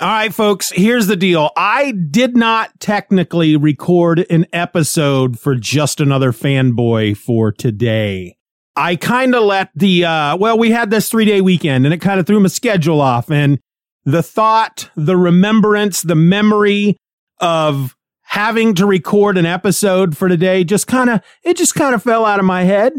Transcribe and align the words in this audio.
All 0.00 0.06
right, 0.06 0.32
folks, 0.32 0.70
here's 0.70 1.08
the 1.08 1.16
deal. 1.16 1.50
I 1.56 1.90
did 1.90 2.36
not 2.36 2.78
technically 2.78 3.56
record 3.56 4.24
an 4.30 4.46
episode 4.52 5.40
for 5.40 5.56
just 5.56 6.00
another 6.00 6.30
fanboy 6.30 7.16
for 7.16 7.50
today. 7.50 8.36
I 8.76 8.94
kind 8.94 9.34
of 9.34 9.42
let 9.42 9.70
the, 9.74 10.04
uh, 10.04 10.36
well, 10.36 10.56
we 10.56 10.70
had 10.70 10.90
this 10.90 11.10
three 11.10 11.24
day 11.24 11.40
weekend 11.40 11.84
and 11.84 11.92
it 11.92 12.00
kind 12.00 12.20
of 12.20 12.28
threw 12.28 12.38
my 12.38 12.46
schedule 12.46 13.00
off 13.00 13.28
and 13.28 13.58
the 14.04 14.22
thought, 14.22 14.88
the 14.94 15.16
remembrance, 15.16 16.02
the 16.02 16.14
memory 16.14 16.96
of 17.40 17.96
having 18.22 18.76
to 18.76 18.86
record 18.86 19.36
an 19.36 19.46
episode 19.46 20.16
for 20.16 20.28
today 20.28 20.62
just 20.62 20.86
kind 20.86 21.10
of, 21.10 21.22
it 21.42 21.56
just 21.56 21.74
kind 21.74 21.96
of 21.96 22.04
fell 22.04 22.24
out 22.24 22.38
of 22.38 22.44
my 22.46 22.62
head. 22.62 22.92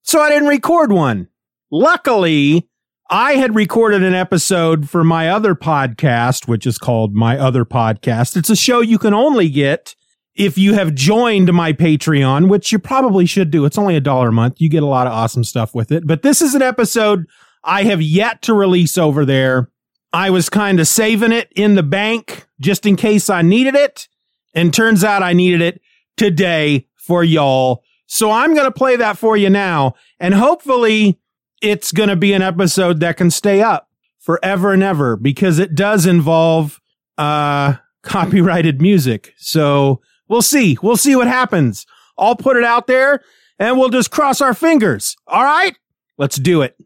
So 0.00 0.20
I 0.20 0.30
didn't 0.30 0.48
record 0.48 0.90
one. 0.90 1.28
Luckily, 1.70 2.66
I 3.08 3.34
had 3.34 3.54
recorded 3.54 4.02
an 4.02 4.14
episode 4.14 4.90
for 4.90 5.04
my 5.04 5.28
other 5.28 5.54
podcast, 5.54 6.48
which 6.48 6.66
is 6.66 6.76
called 6.76 7.14
My 7.14 7.38
Other 7.38 7.64
Podcast. 7.64 8.36
It's 8.36 8.50
a 8.50 8.56
show 8.56 8.80
you 8.80 8.98
can 8.98 9.14
only 9.14 9.48
get 9.48 9.94
if 10.34 10.58
you 10.58 10.74
have 10.74 10.92
joined 10.92 11.52
my 11.52 11.72
Patreon, 11.72 12.48
which 12.48 12.72
you 12.72 12.80
probably 12.80 13.24
should 13.24 13.52
do. 13.52 13.64
It's 13.64 13.78
only 13.78 13.94
a 13.94 14.00
dollar 14.00 14.30
a 14.30 14.32
month. 14.32 14.60
You 14.60 14.68
get 14.68 14.82
a 14.82 14.86
lot 14.86 15.06
of 15.06 15.12
awesome 15.12 15.44
stuff 15.44 15.72
with 15.72 15.92
it. 15.92 16.04
But 16.04 16.22
this 16.22 16.42
is 16.42 16.56
an 16.56 16.62
episode 16.62 17.26
I 17.62 17.84
have 17.84 18.02
yet 18.02 18.42
to 18.42 18.54
release 18.54 18.98
over 18.98 19.24
there. 19.24 19.70
I 20.12 20.30
was 20.30 20.48
kind 20.48 20.80
of 20.80 20.88
saving 20.88 21.30
it 21.30 21.52
in 21.54 21.76
the 21.76 21.84
bank 21.84 22.48
just 22.58 22.86
in 22.86 22.96
case 22.96 23.30
I 23.30 23.42
needed 23.42 23.76
it. 23.76 24.08
And 24.52 24.74
turns 24.74 25.04
out 25.04 25.22
I 25.22 25.32
needed 25.32 25.60
it 25.60 25.80
today 26.16 26.88
for 26.96 27.22
y'all. 27.22 27.84
So 28.06 28.32
I'm 28.32 28.52
going 28.54 28.66
to 28.66 28.72
play 28.72 28.96
that 28.96 29.16
for 29.16 29.36
you 29.36 29.48
now. 29.48 29.94
And 30.18 30.34
hopefully 30.34 31.20
it's 31.62 31.92
going 31.92 32.08
to 32.08 32.16
be 32.16 32.32
an 32.32 32.42
episode 32.42 33.00
that 33.00 33.16
can 33.16 33.30
stay 33.30 33.62
up 33.62 33.88
forever 34.18 34.72
and 34.72 34.82
ever 34.82 35.16
because 35.16 35.58
it 35.58 35.74
does 35.74 36.06
involve 36.06 36.80
uh 37.18 37.74
copyrighted 38.02 38.80
music. 38.80 39.34
So 39.36 40.00
we'll 40.28 40.42
see. 40.42 40.78
We'll 40.82 40.96
see 40.96 41.16
what 41.16 41.26
happens. 41.26 41.86
I'll 42.18 42.36
put 42.36 42.56
it 42.56 42.64
out 42.64 42.86
there 42.86 43.20
and 43.58 43.78
we'll 43.78 43.88
just 43.88 44.10
cross 44.10 44.40
our 44.40 44.54
fingers. 44.54 45.16
All 45.26 45.42
right? 45.42 45.76
Let's 46.18 46.36
do 46.36 46.62
it. 46.62 46.76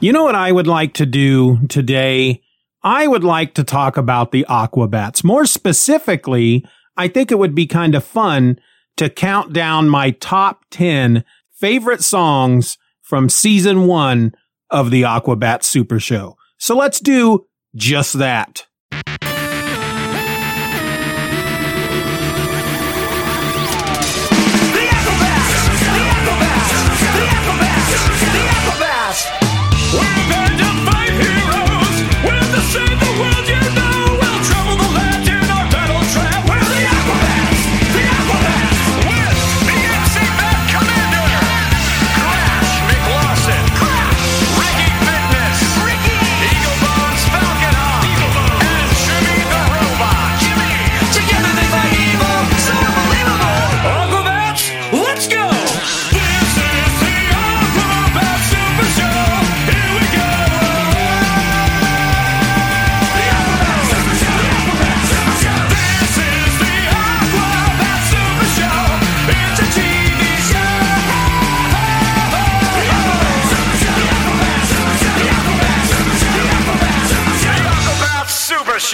You 0.00 0.12
know 0.12 0.24
what 0.24 0.34
I 0.34 0.50
would 0.50 0.66
like 0.66 0.94
to 0.94 1.06
do 1.06 1.60
today? 1.68 2.42
I 2.82 3.06
would 3.06 3.22
like 3.22 3.54
to 3.54 3.62
talk 3.62 3.96
about 3.96 4.32
the 4.32 4.44
Aquabats. 4.48 5.22
More 5.22 5.46
specifically, 5.46 6.66
I 6.96 7.06
think 7.06 7.30
it 7.30 7.38
would 7.38 7.54
be 7.54 7.66
kind 7.66 7.94
of 7.94 8.02
fun 8.02 8.58
to 8.96 9.08
count 9.10 9.52
down 9.52 9.88
my 9.88 10.10
top 10.10 10.64
10 10.70 11.24
favorite 11.52 12.02
songs 12.02 12.78
from 13.00 13.28
season 13.28 13.86
one 13.86 14.32
of 14.70 14.90
the 14.90 15.02
Aquabat 15.02 15.62
Super 15.62 16.00
Show. 16.00 16.36
So 16.58 16.76
let's 16.76 17.00
do 17.00 17.46
just 17.74 18.18
that. 18.18 18.66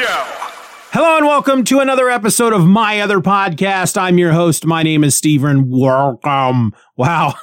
Hello 0.00 1.16
and 1.16 1.26
welcome 1.26 1.64
to 1.64 1.80
another 1.80 2.08
episode 2.08 2.52
of 2.52 2.64
my 2.64 3.00
other 3.00 3.18
podcast. 3.18 4.00
I'm 4.00 4.16
your 4.16 4.30
host. 4.30 4.64
My 4.64 4.84
name 4.84 5.02
is 5.02 5.16
Steven. 5.16 5.68
Welcome. 5.68 6.72
Wow. 6.96 7.34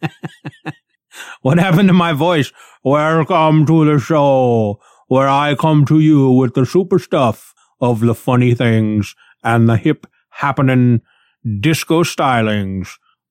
what 1.42 1.58
happened 1.58 1.90
to 1.90 1.92
my 1.92 2.14
voice? 2.14 2.50
Welcome 2.82 3.66
to 3.66 3.84
the 3.84 3.98
show 3.98 4.80
where 5.08 5.28
I 5.28 5.54
come 5.54 5.84
to 5.84 6.00
you 6.00 6.30
with 6.30 6.54
the 6.54 6.64
super 6.64 6.98
stuff 6.98 7.52
of 7.78 8.00
the 8.00 8.14
funny 8.14 8.54
things 8.54 9.14
and 9.44 9.68
the 9.68 9.76
hip 9.76 10.06
happening 10.30 11.02
disco 11.60 12.04
stylings 12.04 12.88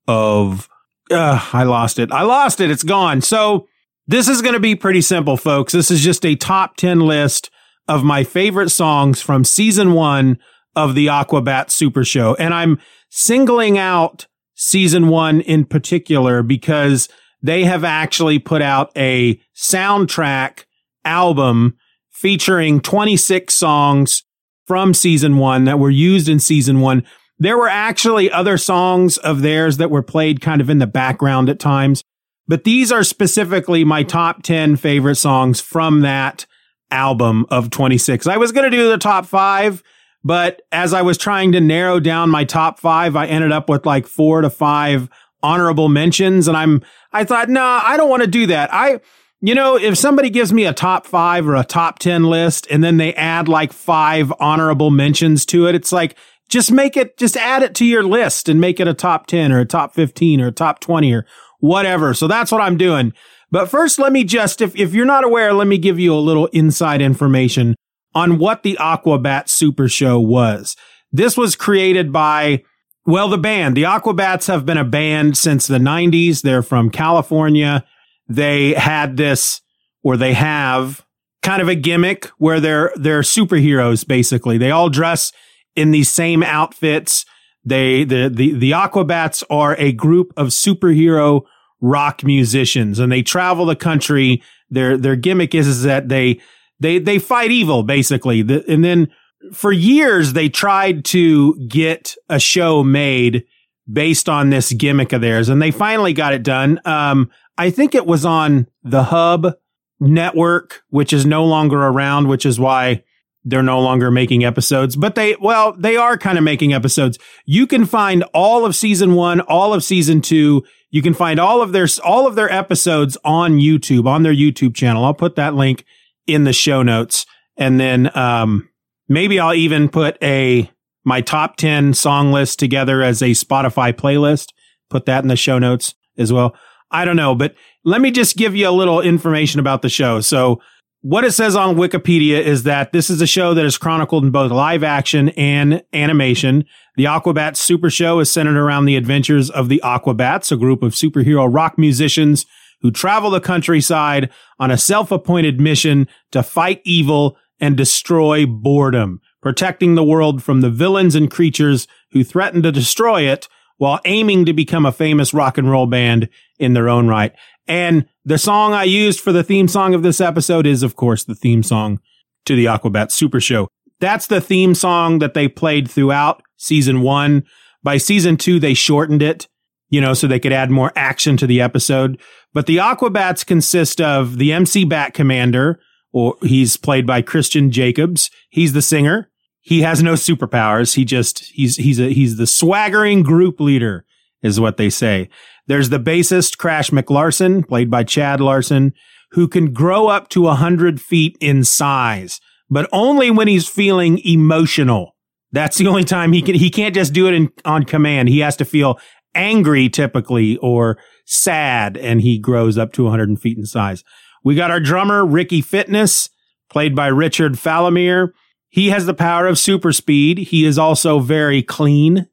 of, 0.07 0.69
uh, 1.09 1.49
I 1.51 1.63
lost 1.63 1.97
it. 1.97 2.11
I 2.11 2.21
lost 2.21 2.61
it. 2.61 2.69
It's 2.69 2.83
gone. 2.83 3.21
So 3.21 3.67
this 4.05 4.27
is 4.27 4.43
going 4.43 4.53
to 4.53 4.59
be 4.59 4.75
pretty 4.75 5.01
simple, 5.01 5.35
folks. 5.35 5.73
This 5.73 5.89
is 5.89 6.01
just 6.01 6.23
a 6.27 6.35
top 6.35 6.77
10 6.77 6.99
list 6.99 7.49
of 7.87 8.03
my 8.03 8.23
favorite 8.23 8.69
songs 8.69 9.21
from 9.21 9.43
season 9.43 9.93
one 9.93 10.37
of 10.75 10.95
the 10.95 11.07
Aquabat 11.07 11.69
Super 11.71 12.03
Show. 12.03 12.35
And 12.35 12.53
I'm 12.53 12.79
singling 13.09 13.77
out 13.77 14.27
season 14.55 15.07
one 15.07 15.41
in 15.41 15.65
particular 15.65 16.43
because 16.43 17.09
they 17.41 17.63
have 17.63 17.83
actually 17.83 18.39
put 18.39 18.61
out 18.61 18.91
a 18.95 19.39
soundtrack 19.55 20.65
album 21.05 21.77
featuring 22.11 22.81
26 22.81 23.53
songs 23.53 24.23
from 24.65 24.93
season 24.93 25.37
one 25.37 25.63
that 25.65 25.79
were 25.79 25.89
used 25.89 26.27
in 26.27 26.39
season 26.39 26.81
one. 26.81 27.03
There 27.39 27.57
were 27.57 27.69
actually 27.69 28.31
other 28.31 28.57
songs 28.57 29.17
of 29.19 29.41
theirs 29.41 29.77
that 29.77 29.91
were 29.91 30.01
played 30.01 30.41
kind 30.41 30.59
of 30.59 30.69
in 30.69 30.79
the 30.79 30.87
background 30.87 31.49
at 31.49 31.59
times, 31.59 32.03
but 32.47 32.63
these 32.63 32.91
are 32.91 33.03
specifically 33.03 33.83
my 33.83 34.03
top 34.03 34.41
10 34.41 34.75
favorite 34.75 35.15
songs 35.15 35.61
from 35.61 36.01
that 36.01 36.45
album 36.91 37.45
of 37.49 37.69
26. 37.69 38.27
I 38.27 38.37
was 38.37 38.51
going 38.51 38.69
to 38.69 38.75
do 38.75 38.89
the 38.89 38.97
top 38.97 39.25
five, 39.25 39.83
but 40.23 40.61
as 40.71 40.93
I 40.93 41.01
was 41.01 41.17
trying 41.17 41.51
to 41.53 41.61
narrow 41.61 41.99
down 41.99 42.29
my 42.29 42.43
top 42.43 42.79
five, 42.79 43.15
I 43.15 43.27
ended 43.27 43.51
up 43.51 43.69
with 43.69 43.85
like 43.85 44.07
four 44.07 44.41
to 44.41 44.49
five 44.49 45.09
honorable 45.43 45.89
mentions. 45.89 46.47
And 46.47 46.57
I'm, 46.57 46.81
I 47.13 47.23
thought, 47.23 47.49
no, 47.49 47.61
nah, 47.61 47.81
I 47.83 47.97
don't 47.97 48.09
want 48.09 48.23
to 48.23 48.27
do 48.27 48.47
that. 48.47 48.73
I, 48.73 48.99
you 49.41 49.53
know, 49.53 49.77
if 49.77 49.97
somebody 49.97 50.29
gives 50.29 50.51
me 50.51 50.65
a 50.65 50.73
top 50.73 51.05
five 51.05 51.47
or 51.47 51.55
a 51.55 51.63
top 51.63 51.99
10 51.99 52.23
list 52.23 52.67
and 52.71 52.83
then 52.83 52.97
they 52.97 53.13
add 53.13 53.47
like 53.47 53.71
five 53.71 54.33
honorable 54.39 54.89
mentions 54.89 55.45
to 55.47 55.67
it, 55.67 55.75
it's 55.75 55.91
like, 55.91 56.17
just 56.49 56.71
make 56.71 56.95
it, 56.95 57.17
just 57.17 57.35
add 57.35 57.61
it 57.61 57.75
to 57.75 57.85
your 57.85 58.03
list 58.03 58.47
and 58.47 58.61
make 58.61 58.79
it 58.79 58.87
a 58.87 58.93
top 58.93 59.27
10 59.27 59.51
or 59.51 59.59
a 59.59 59.65
top 59.65 59.93
15 59.93 60.41
or 60.41 60.47
a 60.47 60.51
top 60.51 60.79
20 60.79 61.13
or 61.13 61.25
whatever. 61.59 62.13
So 62.13 62.27
that's 62.27 62.51
what 62.51 62.61
I'm 62.61 62.77
doing. 62.77 63.13
But 63.49 63.69
first, 63.69 63.97
let 63.97 64.11
me 64.11 64.23
just, 64.23 64.61
if, 64.61 64.75
if 64.75 64.93
you're 64.93 65.05
not 65.05 65.23
aware, 65.23 65.53
let 65.53 65.67
me 65.67 65.77
give 65.77 65.99
you 65.99 66.13
a 66.13 66.19
little 66.19 66.47
inside 66.47 67.01
information 67.01 67.75
on 68.13 68.37
what 68.37 68.63
the 68.63 68.77
Aquabat 68.79 69.47
Super 69.47 69.87
Show 69.87 70.19
was. 70.19 70.75
This 71.11 71.37
was 71.37 71.55
created 71.55 72.11
by, 72.11 72.63
well, 73.05 73.29
the 73.29 73.37
band. 73.37 73.77
The 73.77 73.83
Aquabats 73.83 74.47
have 74.47 74.65
been 74.65 74.77
a 74.77 74.83
band 74.83 75.37
since 75.37 75.67
the 75.67 75.77
90s. 75.77 76.41
They're 76.41 76.63
from 76.63 76.89
California. 76.89 77.85
They 78.27 78.73
had 78.73 79.15
this, 79.15 79.61
or 80.03 80.17
they 80.17 80.33
have 80.33 81.05
kind 81.41 81.61
of 81.61 81.69
a 81.69 81.75
gimmick 81.75 82.25
where 82.37 82.59
they're, 82.59 82.91
they're 82.95 83.21
superheroes, 83.21 84.05
basically. 84.05 84.57
They 84.57 84.71
all 84.71 84.89
dress 84.89 85.31
in 85.77 85.91
these 85.91 86.09
same 86.09 86.43
outfits. 86.43 87.25
They, 87.63 88.03
the, 88.03 88.29
the, 88.33 88.51
the 88.53 88.71
Aquabats 88.71 89.43
are 89.49 89.75
a 89.77 89.93
group 89.93 90.33
of 90.35 90.47
superhero 90.47 91.43
rock 91.81 92.23
musicians 92.23 92.99
and 92.99 93.11
they 93.11 93.21
travel 93.21 93.65
the 93.65 93.75
country. 93.75 94.41
Their, 94.69 94.97
their 94.97 95.15
gimmick 95.15 95.55
is, 95.55 95.67
is 95.67 95.83
that 95.83 96.09
they, 96.09 96.41
they, 96.79 96.99
they 96.99 97.19
fight 97.19 97.51
evil, 97.51 97.83
basically. 97.83 98.41
The, 98.41 98.63
and 98.71 98.83
then 98.83 99.09
for 99.53 99.71
years, 99.71 100.33
they 100.33 100.49
tried 100.49 101.05
to 101.05 101.55
get 101.67 102.15
a 102.29 102.39
show 102.39 102.83
made 102.83 103.45
based 103.91 104.27
on 104.27 104.49
this 104.49 104.73
gimmick 104.73 105.13
of 105.13 105.21
theirs 105.21 105.49
and 105.49 105.61
they 105.61 105.71
finally 105.71 106.13
got 106.13 106.33
it 106.33 106.43
done. 106.43 106.79
Um, 106.85 107.31
I 107.57 107.69
think 107.69 107.95
it 107.95 108.05
was 108.05 108.25
on 108.25 108.67
the 108.83 109.03
Hub 109.03 109.53
network, 109.99 110.83
which 110.89 111.13
is 111.13 111.25
no 111.25 111.45
longer 111.45 111.81
around, 111.81 112.27
which 112.27 112.45
is 112.45 112.59
why 112.59 113.03
they're 113.43 113.63
no 113.63 113.79
longer 113.79 114.11
making 114.11 114.43
episodes, 114.43 114.97
but 114.97 115.15
they, 115.15 115.35
well, 115.39 115.73
they 115.77 115.95
are 115.95 116.17
kind 116.17 116.37
of 116.37 116.43
making 116.43 116.73
episodes. 116.73 117.17
You 117.45 117.65
can 117.65 117.85
find 117.85 118.23
all 118.33 118.65
of 118.65 118.75
season 118.75 119.15
one, 119.15 119.39
all 119.39 119.73
of 119.73 119.83
season 119.83 120.21
two. 120.21 120.65
You 120.89 121.01
can 121.01 121.13
find 121.13 121.39
all 121.39 121.61
of 121.61 121.73
their, 121.73 121.87
all 122.03 122.27
of 122.27 122.35
their 122.35 122.51
episodes 122.51 123.17
on 123.23 123.57
YouTube, 123.57 124.07
on 124.07 124.23
their 124.23 124.33
YouTube 124.33 124.75
channel. 124.75 125.03
I'll 125.03 125.13
put 125.13 125.35
that 125.35 125.53
link 125.53 125.83
in 126.25 126.43
the 126.43 126.53
show 126.53 126.81
notes. 126.81 127.25
And 127.57 127.79
then, 127.79 128.15
um, 128.17 128.69
maybe 129.09 129.39
I'll 129.39 129.53
even 129.53 129.89
put 129.89 130.17
a, 130.21 130.69
my 131.03 131.21
top 131.21 131.57
10 131.57 131.93
song 131.93 132.31
list 132.31 132.59
together 132.59 133.01
as 133.01 133.21
a 133.21 133.31
Spotify 133.31 133.93
playlist. 133.93 134.49
Put 134.89 135.05
that 135.05 135.23
in 135.23 135.27
the 135.27 135.35
show 135.35 135.59
notes 135.59 135.93
as 136.17 136.31
well. 136.31 136.55
I 136.91 137.03
don't 137.03 137.15
know, 137.15 137.35
but 137.35 137.53
let 137.83 138.01
me 138.01 138.11
just 138.11 138.37
give 138.37 138.55
you 138.55 138.69
a 138.69 138.71
little 138.71 139.01
information 139.01 139.59
about 139.59 139.81
the 139.81 139.89
show. 139.89 140.21
So 140.21 140.61
what 141.01 141.23
it 141.23 141.31
says 141.31 141.55
on 141.55 141.75
Wikipedia 141.75 142.41
is 142.41 142.63
that 142.63 142.91
this 142.91 143.09
is 143.09 143.21
a 143.21 143.27
show 143.27 143.53
that 143.53 143.65
is 143.65 143.77
chronicled 143.77 144.23
in 144.23 144.31
both 144.31 144.51
live 144.51 144.83
action 144.83 145.29
and 145.29 145.83
animation. 145.93 146.65
The 146.95 147.05
Aquabats 147.05 147.57
Super 147.57 147.89
Show 147.89 148.19
is 148.19 148.31
centered 148.31 148.57
around 148.57 148.85
the 148.85 148.95
adventures 148.95 149.49
of 149.49 149.69
the 149.69 149.81
Aquabats, 149.83 150.51
a 150.51 150.57
group 150.57 150.81
of 150.81 150.93
superhero 150.93 151.47
rock 151.51 151.77
musicians 151.77 152.45
who 152.81 152.91
travel 152.91 153.29
the 153.29 153.39
countryside 153.39 154.29
on 154.59 154.71
a 154.71 154.77
self-appointed 154.77 155.59
mission 155.59 156.07
to 156.31 156.43
fight 156.43 156.81
evil 156.83 157.37
and 157.59 157.77
destroy 157.77 158.45
boredom, 158.45 159.19
protecting 159.41 159.95
the 159.95 160.03
world 160.03 160.43
from 160.43 160.61
the 160.61 160.69
villains 160.69 161.15
and 161.15 161.31
creatures 161.31 161.87
who 162.11 162.23
threaten 162.23 162.61
to 162.61 162.71
destroy 162.71 163.21
it 163.21 163.47
while 163.77 163.99
aiming 164.05 164.45
to 164.45 164.53
become 164.53 164.85
a 164.85 164.91
famous 164.91 165.33
rock 165.33 165.57
and 165.57 165.69
roll 165.69 165.85
band 165.85 166.29
in 166.59 166.73
their 166.73 166.89
own 166.89 167.07
right. 167.07 167.33
And 167.67 168.07
the 168.27 168.37
song 168.37 168.73
I 168.73 168.83
used 168.83 169.21
for 169.21 169.31
the 169.31 169.41
theme 169.41 169.69
song 169.69 169.93
of 169.93 170.03
this 170.03 170.19
episode 170.19 170.67
is, 170.67 170.83
of 170.83 170.97
course, 170.97 171.23
the 171.23 171.33
theme 171.33 171.63
song 171.63 172.01
to 172.45 172.57
the 172.57 172.65
Aquabat 172.65 173.09
Super 173.09 173.39
Show. 173.39 173.69
That's 174.01 174.27
the 174.27 174.41
theme 174.41 174.75
song 174.75 175.19
that 175.19 175.33
they 175.33 175.47
played 175.47 175.89
throughout 175.89 176.43
season 176.57 176.99
one. 176.99 177.45
By 177.83 177.95
season 177.95 178.35
two, 178.35 178.59
they 178.59 178.73
shortened 178.73 179.21
it, 179.21 179.47
you 179.87 180.01
know, 180.01 180.13
so 180.13 180.27
they 180.27 180.41
could 180.41 180.51
add 180.51 180.69
more 180.69 180.91
action 180.97 181.37
to 181.37 181.47
the 181.47 181.61
episode. 181.61 182.19
But 182.53 182.65
the 182.65 182.77
Aquabats 182.77 183.45
consist 183.45 184.01
of 184.01 184.37
the 184.39 184.51
MC 184.51 184.83
Bat 184.83 185.13
Commander, 185.13 185.79
or 186.11 186.35
he's 186.41 186.75
played 186.75 187.07
by 187.07 187.21
Christian 187.21 187.71
Jacobs. 187.71 188.29
He's 188.49 188.73
the 188.73 188.81
singer. 188.81 189.29
He 189.61 189.83
has 189.83 190.03
no 190.03 190.13
superpowers. 190.13 190.95
He 190.95 191.05
just, 191.05 191.45
he's, 191.53 191.77
he's 191.77 191.97
a, 191.97 192.09
he's 192.09 192.35
the 192.35 192.47
swaggering 192.47 193.23
group 193.23 193.61
leader 193.61 194.05
is 194.47 194.59
what 194.59 194.77
they 194.77 194.89
say. 194.89 195.29
There's 195.67 195.89
the 195.89 195.99
bassist 195.99 196.57
Crash 196.57 196.89
McLarson, 196.89 197.67
played 197.67 197.91
by 197.91 198.03
Chad 198.03 198.41
Larson, 198.41 198.93
who 199.31 199.47
can 199.47 199.73
grow 199.73 200.07
up 200.07 200.29
to 200.29 200.47
a 200.47 200.55
hundred 200.55 201.01
feet 201.01 201.37
in 201.39 201.63
size, 201.63 202.39
but 202.69 202.89
only 202.91 203.29
when 203.29 203.47
he's 203.47 203.67
feeling 203.67 204.19
emotional. 204.25 205.15
That's 205.51 205.77
the 205.77 205.87
only 205.87 206.03
time 206.03 206.33
he 206.33 206.41
can, 206.41 206.55
he 206.55 206.69
can't 206.69 206.95
just 206.95 207.13
do 207.13 207.27
it 207.27 207.33
in, 207.33 207.51
on 207.65 207.83
command. 207.83 208.29
He 208.29 208.39
has 208.39 208.55
to 208.57 208.65
feel 208.65 208.99
angry 209.35 209.89
typically 209.89 210.57
or 210.57 210.97
sad 211.25 211.97
and 211.97 212.21
he 212.21 212.39
grows 212.39 212.77
up 212.77 212.93
to 212.93 213.03
100 213.03 213.39
feet 213.39 213.57
in 213.57 213.65
size. 213.65 214.03
We 214.43 214.55
got 214.55 214.71
our 214.71 214.79
drummer, 214.79 215.25
Ricky 215.25 215.61
Fitness, 215.61 216.29
played 216.69 216.95
by 216.95 217.07
Richard 217.07 217.53
Falomir. 217.53 218.29
He 218.69 218.89
has 218.89 219.05
the 219.05 219.13
power 219.13 219.47
of 219.47 219.59
super 219.59 219.91
speed. 219.91 220.37
He 220.37 220.65
is 220.65 220.77
also 220.77 221.19
very 221.19 221.61
clean. 221.61 222.27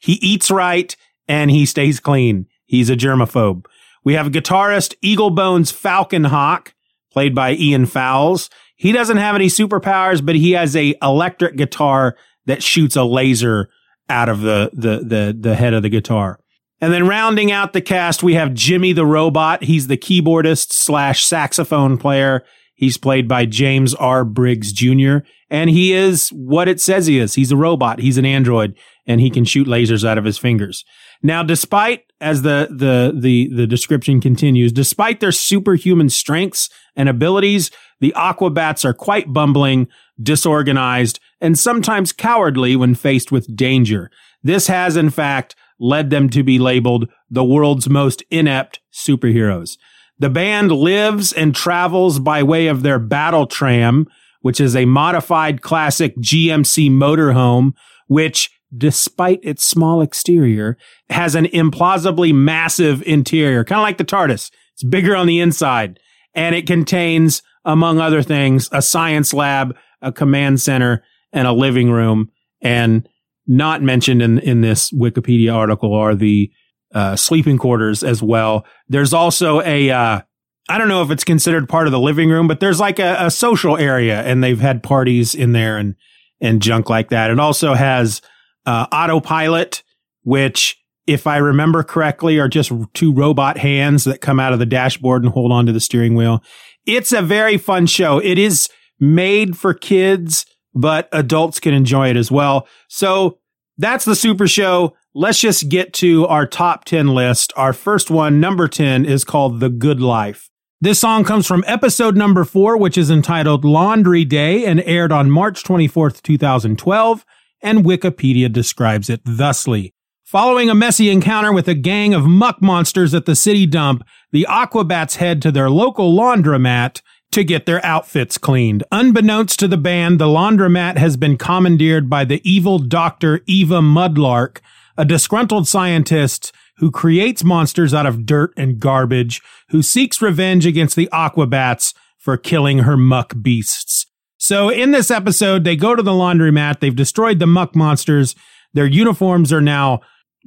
He 0.00 0.14
eats 0.14 0.50
right 0.50 0.96
and 1.28 1.50
he 1.50 1.66
stays 1.66 2.00
clean. 2.00 2.46
He's 2.66 2.90
a 2.90 2.96
germaphobe. 2.96 3.66
We 4.04 4.14
have 4.14 4.28
guitarist 4.28 4.94
Eagle 5.00 5.30
Bones 5.30 5.70
Falcon 5.70 6.24
Hawk, 6.24 6.74
played 7.10 7.34
by 7.34 7.54
Ian 7.54 7.86
Fowles. 7.86 8.50
He 8.76 8.92
doesn't 8.92 9.16
have 9.16 9.34
any 9.34 9.46
superpowers, 9.46 10.24
but 10.24 10.34
he 10.34 10.52
has 10.52 10.76
a 10.76 10.94
electric 11.00 11.56
guitar 11.56 12.16
that 12.46 12.62
shoots 12.62 12.96
a 12.96 13.04
laser 13.04 13.70
out 14.08 14.28
of 14.28 14.40
the, 14.40 14.70
the, 14.72 14.98
the, 14.98 15.36
the 15.38 15.54
head 15.54 15.72
of 15.72 15.82
the 15.82 15.88
guitar. 15.88 16.38
And 16.80 16.92
then 16.92 17.06
rounding 17.06 17.50
out 17.50 17.72
the 17.72 17.80
cast, 17.80 18.22
we 18.22 18.34
have 18.34 18.52
Jimmy 18.52 18.92
the 18.92 19.06
Robot. 19.06 19.64
He's 19.64 19.86
the 19.86 19.96
keyboardist 19.96 20.72
slash 20.72 21.24
saxophone 21.24 21.96
player. 21.96 22.44
He's 22.74 22.96
played 22.96 23.28
by 23.28 23.46
James 23.46 23.94
R. 23.94 24.24
Briggs 24.24 24.72
Jr. 24.72 25.18
And 25.48 25.70
he 25.70 25.92
is 25.92 26.28
what 26.30 26.68
it 26.68 26.80
says 26.80 27.06
he 27.06 27.18
is. 27.18 27.34
He's 27.34 27.52
a 27.52 27.56
robot. 27.56 28.00
He's 28.00 28.18
an 28.18 28.26
android 28.26 28.76
and 29.06 29.20
he 29.20 29.30
can 29.30 29.44
shoot 29.44 29.66
lasers 29.66 30.04
out 30.04 30.18
of 30.18 30.24
his 30.24 30.38
fingers. 30.38 30.84
Now, 31.22 31.42
despite, 31.42 32.04
as 32.20 32.42
the, 32.42 32.68
the, 32.70 33.18
the, 33.18 33.48
the 33.54 33.66
description 33.66 34.20
continues, 34.20 34.72
despite 34.72 35.20
their 35.20 35.32
superhuman 35.32 36.10
strengths 36.10 36.68
and 36.96 37.08
abilities, 37.08 37.70
the 38.00 38.12
Aquabats 38.16 38.84
are 38.84 38.94
quite 38.94 39.32
bumbling, 39.32 39.88
disorganized, 40.20 41.20
and 41.40 41.58
sometimes 41.58 42.12
cowardly 42.12 42.76
when 42.76 42.94
faced 42.94 43.30
with 43.30 43.54
danger. 43.56 44.10
This 44.42 44.66
has, 44.66 44.96
in 44.96 45.10
fact, 45.10 45.54
led 45.78 46.10
them 46.10 46.28
to 46.30 46.42
be 46.42 46.58
labeled 46.58 47.08
the 47.30 47.44
world's 47.44 47.88
most 47.88 48.22
inept 48.30 48.80
superheroes. 48.92 49.76
The 50.18 50.30
band 50.30 50.70
lives 50.70 51.32
and 51.32 51.54
travels 51.54 52.18
by 52.18 52.42
way 52.42 52.68
of 52.68 52.82
their 52.82 52.98
battle 52.98 53.46
tram, 53.46 54.06
which 54.40 54.60
is 54.60 54.76
a 54.76 54.84
modified 54.84 55.60
classic 55.60 56.16
GMC 56.18 56.90
motorhome, 56.90 57.72
which 58.06 58.50
despite 58.76 59.40
its 59.42 59.64
small 59.64 60.00
exterior, 60.00 60.76
has 61.10 61.34
an 61.34 61.46
implausibly 61.46 62.34
massive 62.34 63.02
interior, 63.02 63.64
kind 63.64 63.78
of 63.78 63.84
like 63.84 63.98
the 63.98 64.04
TARDIS. 64.04 64.50
It's 64.72 64.84
bigger 64.84 65.14
on 65.14 65.26
the 65.26 65.40
inside 65.40 66.00
and 66.34 66.54
it 66.54 66.66
contains, 66.66 67.42
among 67.64 68.00
other 68.00 68.22
things, 68.22 68.68
a 68.72 68.82
science 68.82 69.32
lab, 69.32 69.76
a 70.02 70.12
command 70.12 70.60
center, 70.60 71.04
and 71.32 71.46
a 71.46 71.52
living 71.52 71.90
room. 71.90 72.30
And 72.60 73.08
not 73.46 73.82
mentioned 73.82 74.22
in, 74.22 74.38
in 74.38 74.62
this 74.62 74.90
Wikipedia 74.90 75.54
article 75.54 75.94
are 75.94 76.14
the 76.14 76.50
uh, 76.94 77.16
sleeping 77.16 77.58
quarters 77.58 78.02
as 78.02 78.22
well. 78.22 78.64
There's 78.88 79.12
also 79.12 79.60
a, 79.62 79.90
uh, 79.90 80.20
I 80.68 80.78
don't 80.78 80.88
know 80.88 81.02
if 81.02 81.10
it's 81.10 81.24
considered 81.24 81.68
part 81.68 81.86
of 81.86 81.92
the 81.92 82.00
living 82.00 82.30
room, 82.30 82.48
but 82.48 82.60
there's 82.60 82.80
like 82.80 82.98
a, 82.98 83.16
a 83.18 83.30
social 83.30 83.76
area 83.76 84.22
and 84.22 84.42
they've 84.42 84.60
had 84.60 84.82
parties 84.82 85.34
in 85.34 85.52
there 85.52 85.76
and, 85.76 85.96
and 86.40 86.62
junk 86.62 86.88
like 86.88 87.10
that. 87.10 87.30
It 87.30 87.40
also 87.40 87.74
has 87.74 88.22
uh, 88.64 88.86
autopilot, 88.92 89.82
which, 90.22 90.80
if 91.06 91.26
I 91.26 91.36
remember 91.36 91.82
correctly, 91.82 92.38
are 92.38 92.48
just 92.48 92.72
two 92.94 93.12
robot 93.12 93.58
hands 93.58 94.04
that 94.04 94.20
come 94.20 94.40
out 94.40 94.52
of 94.52 94.58
the 94.58 94.66
dashboard 94.66 95.22
and 95.22 95.32
hold 95.32 95.52
onto 95.52 95.72
the 95.72 95.80
steering 95.80 96.14
wheel. 96.14 96.42
It's 96.86 97.12
a 97.12 97.22
very 97.22 97.58
fun 97.58 97.86
show. 97.86 98.18
It 98.18 98.38
is 98.38 98.68
made 99.00 99.56
for 99.56 99.74
kids, 99.74 100.46
but 100.74 101.08
adults 101.12 101.60
can 101.60 101.74
enjoy 101.74 102.08
it 102.08 102.16
as 102.16 102.30
well. 102.30 102.66
So 102.88 103.38
that's 103.76 104.04
the 104.04 104.16
super 104.16 104.46
show. 104.46 104.94
Let's 105.16 105.38
just 105.38 105.68
get 105.68 105.92
to 105.94 106.26
our 106.26 106.44
top 106.44 106.84
10 106.86 107.06
list. 107.14 107.52
Our 107.54 107.72
first 107.72 108.10
one, 108.10 108.40
number 108.40 108.66
10, 108.66 109.06
is 109.06 109.22
called 109.22 109.60
The 109.60 109.68
Good 109.68 110.00
Life. 110.00 110.50
This 110.80 110.98
song 110.98 111.22
comes 111.22 111.46
from 111.46 111.62
episode 111.68 112.16
number 112.16 112.44
four, 112.44 112.76
which 112.76 112.98
is 112.98 113.12
entitled 113.12 113.64
Laundry 113.64 114.24
Day 114.24 114.66
and 114.66 114.80
aired 114.80 115.12
on 115.12 115.30
March 115.30 115.62
24th, 115.62 116.20
2012 116.20 117.24
and 117.62 117.84
Wikipedia 117.84 118.52
describes 118.52 119.08
it 119.08 119.20
thusly. 119.24 119.94
Following 120.24 120.68
a 120.68 120.74
messy 120.74 121.10
encounter 121.10 121.52
with 121.52 121.68
a 121.68 121.74
gang 121.74 122.12
of 122.12 122.26
muck 122.26 122.60
monsters 122.60 123.14
at 123.14 123.24
the 123.24 123.36
city 123.36 123.66
dump, 123.66 124.02
the 124.32 124.46
Aquabats 124.50 125.16
head 125.16 125.40
to 125.42 125.52
their 125.52 125.70
local 125.70 126.12
laundromat 126.12 127.00
to 127.30 127.44
get 127.44 127.66
their 127.66 127.84
outfits 127.86 128.36
cleaned. 128.36 128.82
Unbeknownst 128.90 129.60
to 129.60 129.68
the 129.68 129.76
band, 129.76 130.18
the 130.18 130.26
laundromat 130.26 130.98
has 130.98 131.16
been 131.16 131.36
commandeered 131.36 132.10
by 132.10 132.24
the 132.24 132.40
evil 132.48 132.80
Dr. 132.80 133.42
Eva 133.46 133.80
Mudlark, 133.80 134.58
a 134.96 135.04
disgruntled 135.04 135.66
scientist 135.66 136.52
who 136.78 136.90
creates 136.90 137.44
monsters 137.44 137.94
out 137.94 138.06
of 138.06 138.26
dirt 138.26 138.52
and 138.56 138.80
garbage, 138.80 139.40
who 139.70 139.82
seeks 139.82 140.20
revenge 140.20 140.66
against 140.66 140.96
the 140.96 141.08
Aquabats 141.12 141.94
for 142.18 142.36
killing 142.36 142.80
her 142.80 142.96
muck 142.96 143.34
beasts. 143.40 144.06
So 144.38 144.68
in 144.68 144.90
this 144.90 145.10
episode, 145.10 145.64
they 145.64 145.76
go 145.76 145.94
to 145.94 146.02
the 146.02 146.10
laundromat. 146.10 146.80
They've 146.80 146.94
destroyed 146.94 147.38
the 147.38 147.46
muck 147.46 147.74
monsters. 147.74 148.34
Their 148.72 148.86
uniforms 148.86 149.52
are 149.52 149.60
now 149.60 150.00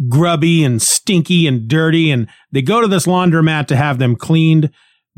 grubby 0.07 0.63
and 0.63 0.81
stinky 0.81 1.47
and 1.47 1.67
dirty. 1.67 2.11
And 2.11 2.27
they 2.51 2.61
go 2.61 2.81
to 2.81 2.87
this 2.87 3.05
laundromat 3.05 3.67
to 3.67 3.75
have 3.75 3.97
them 3.97 4.15
cleaned. 4.15 4.69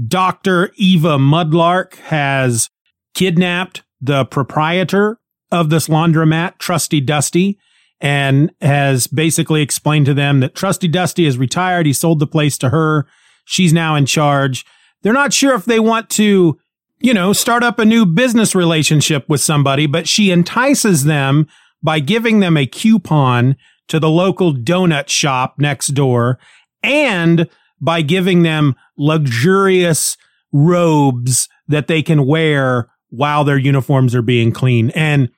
Dr. 0.07 0.71
Eva 0.77 1.17
Mudlark 1.17 1.95
has 1.95 2.69
kidnapped 3.13 3.83
the 4.00 4.25
proprietor 4.25 5.19
of 5.51 5.69
this 5.69 5.88
laundromat, 5.88 6.57
Trusty 6.57 7.01
Dusty, 7.01 7.57
and 8.01 8.51
has 8.62 9.08
basically 9.08 9.62
explained 9.62 10.06
to 10.06 10.13
them 10.13 10.39
that 10.39 10.56
Trusty 10.56 10.88
Dusty 10.88 11.25
is 11.25 11.38
retired. 11.38 11.86
He 11.86 11.94
sold 11.94 12.20
the 12.20 12.27
place 12.27 12.58
to 12.60 12.70
her. 12.70 13.08
She's 13.46 13.74
now 13.74 13.96
in 13.96 14.06
charge. 14.06 14.65
They're 15.01 15.13
not 15.13 15.34
sure 15.34 15.56
if 15.56 15.65
they 15.65 15.79
want 15.79 16.10
to, 16.12 16.60
you 17.00 17.13
know, 17.13 17.34
start 17.34 17.63
up 17.63 17.79
a 17.79 17.86
new 17.86 18.06
business 18.06 18.56
relationship 18.56 19.27
with 19.27 19.41
somebody, 19.41 19.86
but 19.86 20.08
she 20.08 20.32
entices 20.32 21.06
them 21.06 21.48
by 21.82 22.00
giving 22.00 22.39
them 22.39 22.58
a 22.58 22.65
coupon 22.65 23.56
to 23.88 24.00
the 24.00 24.10
local 24.10 24.53
donut 24.53 25.10
shop 25.10 25.56
next 25.58 25.88
door 25.88 26.38
and 26.84 27.50
by 27.82 28.01
giving 28.01 28.44
them 28.44 28.75
luxurious 28.98 30.18
robes 30.51 31.48
that 31.68 31.88
they 31.88 32.01
can 32.01 32.25
wear 32.25 32.89
while 33.10 33.44
their 33.44 33.58
uniforms 33.58 34.13
are 34.13 34.22
being 34.22 34.51
cleaned. 34.51 34.96
And 34.96 35.29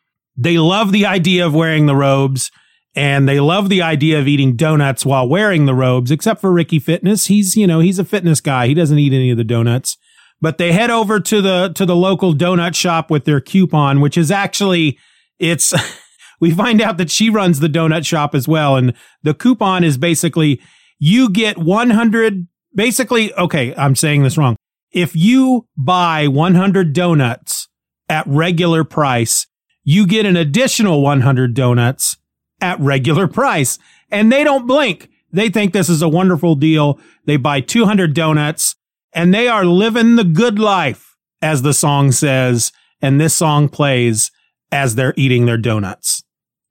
they 0.42 0.58
love 0.58 0.92
the 0.92 1.06
idea 1.06 1.46
of 1.46 1.54
wearing 1.54 1.86
the 1.86 1.96
robes 1.96 2.52
and 2.96 3.30
they 3.30 3.40
love 3.40 3.70
the 3.70 3.82
idea 3.82 4.20
of 4.20 4.28
eating 4.28 4.56
donuts 4.56 5.06
while 5.06 5.30
wearing 5.30 5.66
the 5.66 5.76
robes, 5.76 6.12
except 6.12 6.42
for 6.42 6.52
Ricky 6.52 6.80
Fitness. 6.80 7.28
He's, 7.28 7.56
you 7.56 7.68
know, 7.68 7.80
he's 7.80 8.00
a 8.00 8.06
fitness 8.06 8.42
guy. 8.42 8.68
He 8.68 8.74
doesn't 8.74 8.98
eat 8.98 9.14
any 9.14 9.30
of 9.30 9.38
the 9.38 9.44
donuts. 9.44 9.98
But 10.42 10.58
they 10.58 10.72
head 10.72 10.90
over 10.90 11.20
to 11.20 11.42
the 11.42 11.72
to 11.76 11.86
the 11.86 11.96
local 11.96 12.34
donut 12.34 12.74
shop 12.74 13.12
with 13.12 13.26
their 13.26 13.40
coupon, 13.40 14.02
which 14.02 14.18
is 14.18 14.32
actually 14.32 14.98
it's 15.38 15.74
we 16.42 16.50
find 16.50 16.82
out 16.82 16.98
that 16.98 17.12
she 17.12 17.30
runs 17.30 17.60
the 17.60 17.68
donut 17.68 18.06
shop 18.06 18.34
as 18.34 18.48
well 18.48 18.76
and 18.76 18.96
the 19.22 19.36
coupon 19.36 19.84
is 19.84 20.00
basically 20.00 20.60
you 20.98 21.30
get 21.30 21.60
100 21.60 22.48
basically 22.74 23.32
okay, 23.36 23.76
I'm 23.76 23.96
saying 23.96 24.24
this 24.24 24.38
wrong. 24.38 24.56
If 24.92 25.16
you 25.16 25.68
buy 25.78 26.28
100 26.28 26.92
donuts 26.92 27.68
at 28.10 28.26
regular 28.26 28.84
price, 28.84 29.46
you 29.84 30.06
get 30.06 30.26
an 30.26 30.36
additional 30.36 31.02
100 31.02 31.54
donuts 31.54 32.18
at 32.60 32.80
regular 32.80 33.28
price. 33.28 33.80
And 34.10 34.32
they 34.32 34.44
don't 34.44 34.68
blink. 34.68 35.10
They 35.32 35.50
think 35.50 35.74
this 35.74 35.90
is 35.90 36.02
a 36.02 36.10
wonderful 36.10 36.56
deal. 36.56 37.00
They 37.26 37.38
buy 37.38 37.62
200 37.62 38.14
donuts 38.14 38.76
and 39.14 39.34
they 39.34 39.48
are 39.48 39.66
living 39.66 40.16
the 40.16 40.24
good 40.24 40.60
life, 40.60 41.16
as 41.42 41.62
the 41.62 41.74
song 41.74 42.12
says. 42.12 42.72
And 43.02 43.20
this 43.20 43.34
song 43.34 43.70
plays 43.70 44.32
as 44.72 44.96
they're 44.96 45.14
eating 45.18 45.46
their 45.46 45.58
donuts. 45.58 46.24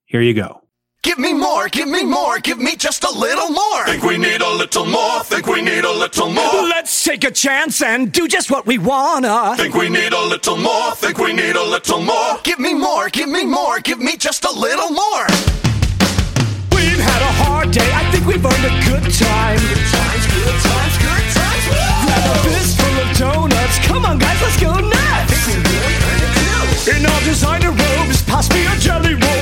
Here 0.05 0.23
you 0.23 0.35
go. 0.35 0.60
Give 1.03 1.19
me 1.19 1.33
more, 1.33 1.67
give 1.69 1.89
me 1.89 2.05
more, 2.05 2.39
give 2.41 2.59
me 2.59 2.77
just 2.77 3.05
a 3.05 3.11
little 3.11 3.49
more. 3.49 3.87
Think 3.87 4.03
we 4.03 4.19
need 4.19 4.43
a 4.43 4.51
little 4.51 4.85
more, 4.85 5.25
think 5.25 5.47
we 5.47 5.63
need 5.63 5.85
a 5.85 5.91
little 5.91 6.31
more. 6.31 6.63
Let's 6.69 7.03
take 7.03 7.25
a 7.25 7.31
chance 7.31 7.81
and 7.81 8.13
do 8.13 8.29
just 8.29 8.51
what 8.51 8.67
we 8.67 8.77
wanna. 8.77 9.57
Think 9.57 9.75
we 9.75 9.89
need 9.89 10.13
a 10.13 10.21
little 10.21 10.59
more, 10.59 10.95
think 10.95 11.17
we 11.17 11.33
need 11.33 11.57
a 11.57 11.65
little 11.65 12.03
more. 12.03 12.39
Give 12.45 12.59
me 12.59 12.75
more, 12.75 13.09
give 13.09 13.31
me 13.31 13.47
more, 13.47 13.81
give 13.81 13.99
me 13.99 14.19
just 14.19 14.45
a 14.45 14.53
little 14.53 14.91
more. 14.91 15.25
We've 16.77 17.01
had 17.01 17.23
a 17.23 17.33
hard 17.49 17.71
day, 17.71 17.91
I 17.95 18.05
think 18.13 18.27
we've 18.27 18.45
earned 18.45 18.67
a 18.69 18.75
good 18.85 19.09
time. 19.17 19.57
Good 19.57 19.87
times, 19.97 20.25
good 20.37 20.59
times, 20.69 20.97
good 21.01 21.27
times. 21.33 21.65
Grab 22.05 22.29
a 22.29 22.37
fist 22.45 22.77
full 22.77 22.97
of 23.01 23.09
donuts, 23.17 23.79
come 23.89 24.05
on 24.05 24.19
guys, 24.19 24.37
let's 24.43 24.61
go 24.61 24.75
nuts. 24.77 25.33
Think 25.49 25.65
we 25.65 25.81
really 25.81 25.97
earned 25.97 26.25
it 26.29 26.33
too. 26.37 26.93
In 26.93 27.07
our 27.07 27.21
designer 27.25 27.73
robes, 27.73 28.21
pass 28.25 28.53
me 28.53 28.67
a 28.67 28.77
jelly 28.77 29.15
roll. 29.15 29.40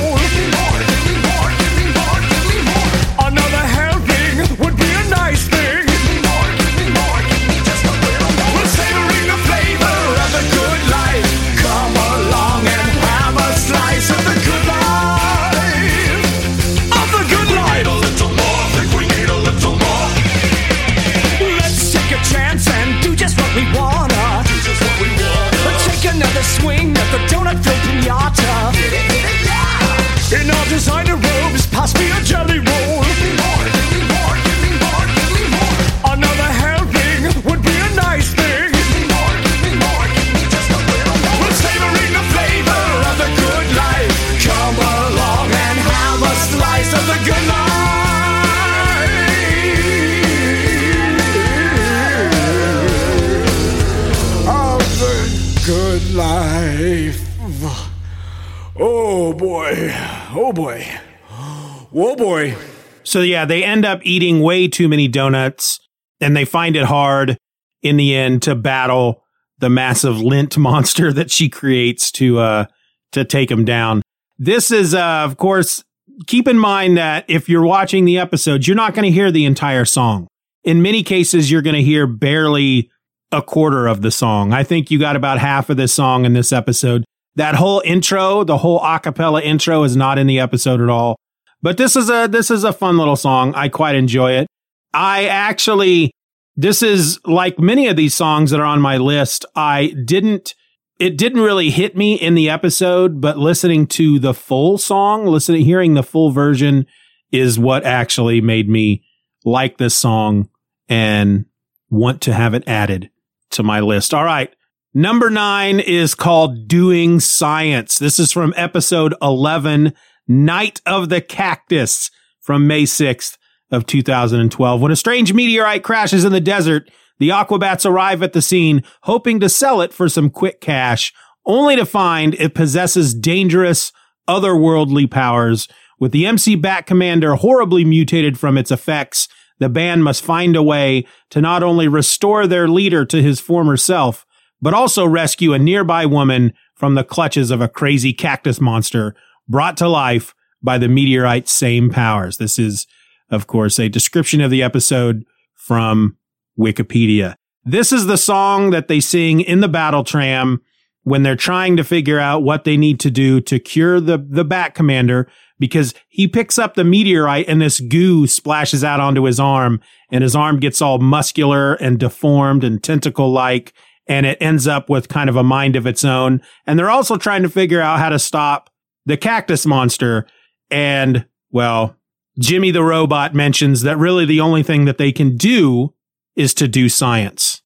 Oh 60.31 60.53
boy. 60.53 60.85
Oh 61.31 62.15
boy. 62.15 62.55
So 63.03 63.21
yeah, 63.21 63.45
they 63.45 63.63
end 63.63 63.85
up 63.85 64.01
eating 64.03 64.41
way 64.41 64.67
too 64.67 64.87
many 64.87 65.07
donuts 65.07 65.79
and 66.21 66.35
they 66.35 66.45
find 66.45 66.75
it 66.75 66.85
hard 66.85 67.37
in 67.81 67.97
the 67.97 68.15
end 68.15 68.43
to 68.43 68.55
battle 68.55 69.23
the 69.57 69.69
massive 69.69 70.21
lint 70.21 70.57
monster 70.59 71.11
that 71.13 71.31
she 71.31 71.49
creates 71.49 72.11
to 72.13 72.39
uh 72.39 72.65
to 73.11 73.25
take 73.25 73.49
him 73.49 73.65
down. 73.65 74.01
This 74.37 74.69
is 74.69 74.93
uh 74.93 75.23
of 75.25 75.37
course 75.37 75.83
keep 76.27 76.47
in 76.47 76.59
mind 76.59 76.97
that 76.97 77.25
if 77.27 77.49
you're 77.49 77.65
watching 77.65 78.05
the 78.05 78.19
episodes, 78.19 78.67
you're 78.67 78.75
not 78.75 78.93
going 78.93 79.05
to 79.05 79.11
hear 79.11 79.31
the 79.31 79.45
entire 79.45 79.85
song. 79.85 80.27
In 80.63 80.81
many 80.81 81.03
cases, 81.03 81.49
you're 81.49 81.61
going 81.61 81.75
to 81.75 81.81
hear 81.81 82.05
barely 82.05 82.91
a 83.31 83.41
quarter 83.41 83.87
of 83.87 84.01
the 84.01 84.11
song. 84.11 84.53
I 84.53 84.63
think 84.63 84.91
you 84.91 84.99
got 84.99 85.15
about 85.15 85.39
half 85.39 85.69
of 85.69 85.77
this 85.77 85.93
song 85.93 86.25
in 86.25 86.33
this 86.33 86.51
episode. 86.51 87.05
That 87.39 87.55
whole 87.55 87.81
intro, 87.85 88.43
the 88.43 88.57
whole 88.57 88.81
acapella 88.81 89.41
intro 89.41 89.83
is 89.83 89.95
not 89.95 90.17
in 90.17 90.27
the 90.27 90.41
episode 90.41 90.81
at 90.81 90.89
all. 90.89 91.15
But 91.61 91.77
this 91.77 91.95
is 91.95 92.09
a 92.09 92.27
this 92.27 92.51
is 92.51 92.65
a 92.65 92.73
fun 92.73 92.97
little 92.97 93.15
song. 93.15 93.53
I 93.55 93.69
quite 93.69 93.95
enjoy 93.95 94.33
it. 94.33 94.47
I 94.93 95.23
actually 95.23 96.11
this 96.57 96.83
is 96.83 97.17
like 97.23 97.57
many 97.57 97.87
of 97.87 97.95
these 97.95 98.13
songs 98.13 98.51
that 98.51 98.59
are 98.59 98.65
on 98.65 98.81
my 98.81 98.97
list. 98.97 99.45
I 99.55 99.95
didn't 100.03 100.53
it 100.99 101.17
didn't 101.17 101.39
really 101.39 101.69
hit 101.69 101.95
me 101.95 102.15
in 102.15 102.35
the 102.35 102.49
episode, 102.49 103.21
but 103.21 103.37
listening 103.37 103.87
to 103.87 104.19
the 104.19 104.33
full 104.33 104.77
song, 104.77 105.25
listening 105.25 105.63
hearing 105.63 105.93
the 105.93 106.03
full 106.03 106.31
version 106.31 106.87
is 107.31 107.57
what 107.57 107.85
actually 107.85 108.41
made 108.41 108.67
me 108.67 109.01
like 109.45 109.77
this 109.77 109.95
song 109.95 110.49
and 110.89 111.45
want 111.89 112.21
to 112.23 112.33
have 112.33 112.53
it 112.53 112.67
added 112.67 113.09
to 113.51 113.63
my 113.63 113.79
list. 113.79 114.13
All 114.13 114.25
right. 114.25 114.53
Number 114.99 115.29
nine 115.29 115.79
is 115.79 116.13
called 116.13 116.67
Doing 116.67 117.21
Science. 117.21 117.99
This 117.99 118.19
is 118.19 118.33
from 118.33 118.53
episode 118.57 119.15
11, 119.21 119.93
Night 120.27 120.81
of 120.85 121.07
the 121.07 121.21
Cactus 121.21 122.11
from 122.41 122.67
May 122.67 122.83
6th 122.83 123.37
of 123.71 123.85
2012. 123.85 124.81
When 124.81 124.91
a 124.91 124.97
strange 124.97 125.33
meteorite 125.33 125.85
crashes 125.85 126.25
in 126.25 126.33
the 126.33 126.41
desert, 126.41 126.91
the 127.17 127.29
Aquabats 127.29 127.89
arrive 127.89 128.21
at 128.21 128.33
the 128.33 128.41
scene, 128.41 128.83
hoping 129.03 129.39
to 129.39 129.47
sell 129.47 129.79
it 129.79 129.93
for 129.93 130.09
some 130.09 130.29
quick 130.29 130.59
cash, 130.59 131.13
only 131.45 131.77
to 131.77 131.85
find 131.85 132.33
it 132.33 132.53
possesses 132.53 133.13
dangerous, 133.13 133.93
otherworldly 134.27 135.09
powers. 135.09 135.69
With 135.97 136.11
the 136.11 136.25
MC 136.25 136.55
Bat 136.55 136.87
Commander 136.87 137.35
horribly 137.35 137.85
mutated 137.85 138.37
from 138.37 138.57
its 138.57 138.69
effects, 138.69 139.29
the 139.59 139.69
band 139.69 140.03
must 140.03 140.25
find 140.25 140.57
a 140.57 140.61
way 140.63 141.05
to 141.29 141.39
not 141.39 141.63
only 141.63 141.87
restore 141.87 142.47
their 142.47 142.67
leader 142.67 143.05
to 143.05 143.21
his 143.21 143.39
former 143.39 143.77
self, 143.77 144.25
but 144.61 144.73
also 144.73 145.05
rescue 145.05 145.53
a 145.53 145.59
nearby 145.59 146.05
woman 146.05 146.53
from 146.75 146.95
the 146.95 147.03
clutches 147.03 147.51
of 147.51 147.61
a 147.61 147.67
crazy 147.69 148.13
cactus 148.13 148.59
monster 148.59 149.15
brought 149.47 149.77
to 149.77 149.87
life 149.87 150.33
by 150.61 150.77
the 150.77 150.87
meteorite's 150.87 151.51
same 151.51 151.89
powers. 151.89 152.37
This 152.37 152.59
is, 152.59 152.87
of 153.29 153.47
course, 153.47 153.79
a 153.79 153.89
description 153.89 154.41
of 154.41 154.51
the 154.51 154.63
episode 154.63 155.25
from 155.55 156.17
Wikipedia. 156.57 157.35
This 157.63 157.91
is 157.91 158.05
the 158.05 158.17
song 158.17 158.71
that 158.71 158.87
they 158.87 158.99
sing 158.99 159.41
in 159.41 159.61
the 159.61 159.67
battle 159.67 160.03
tram 160.03 160.61
when 161.03 161.23
they're 161.23 161.35
trying 161.35 161.77
to 161.77 161.83
figure 161.83 162.19
out 162.19 162.43
what 162.43 162.63
they 162.63 162.77
need 162.77 162.99
to 162.99 163.11
do 163.11 163.41
to 163.41 163.59
cure 163.59 163.99
the, 163.99 164.17
the 164.17 164.45
Bat 164.45 164.75
Commander 164.75 165.29
because 165.57 165.93
he 166.07 166.27
picks 166.27 166.57
up 166.57 166.75
the 166.75 166.83
meteorite 166.83 167.47
and 167.47 167.61
this 167.61 167.79
goo 167.79 168.27
splashes 168.27 168.83
out 168.83 168.99
onto 168.99 169.23
his 169.23 169.39
arm 169.39 169.81
and 170.11 170.23
his 170.23 170.35
arm 170.35 170.59
gets 170.59 170.81
all 170.81 170.99
muscular 170.99 171.75
and 171.75 171.99
deformed 171.99 172.63
and 172.63 172.83
tentacle 172.83 173.31
like 173.31 173.73
and 174.09 174.25
it 174.25 174.37
ends 174.41 174.67
up 174.67 174.89
with 174.89 175.07
kind 175.07 175.29
of 175.29 175.37
a 175.37 175.43
mind 175.43 175.77
of 175.77 175.85
its 175.85 176.03
own. 176.03 176.41
And 176.65 176.77
they're 176.77 176.89
also 176.89 177.15
trying 177.15 177.43
to 177.43 177.49
figure 177.49 177.79
out 177.79 177.99
how 177.99 178.09
to 178.09 178.19
stop 178.19 178.69
the 179.05 179.15
cactus 179.15 179.65
monster. 179.65 180.25
And 180.69 181.25
well, 181.51 181.95
Jimmy 182.39 182.71
the 182.71 182.83
robot 182.83 183.33
mentions 183.33 183.83
that 183.83 183.97
really 183.97 184.25
the 184.25 184.41
only 184.41 184.63
thing 184.63 184.85
that 184.85 184.97
they 184.97 185.11
can 185.11 185.37
do 185.37 185.93
is 186.35 186.53
to 186.55 186.67
do 186.67 186.89
science. 186.89 187.61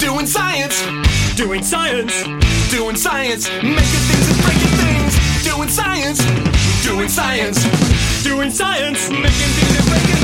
Doing 0.00 0.26
science, 0.26 0.82
Doing 1.36 1.62
science. 1.62 2.22
doing 2.70 2.96
science, 2.96 3.48
making 3.50 3.74
things 3.74 4.30
and 4.30 4.42
breaking 4.42 4.76
things. 4.80 5.44
Doing 5.44 5.68
science, 5.68 6.18
doing 6.84 7.08
science, 7.08 8.22
Doing 8.22 8.50
science. 8.50 9.10
Making 9.10 9.30
things 9.30 9.78
and 9.78 9.88
breaking 9.88 10.21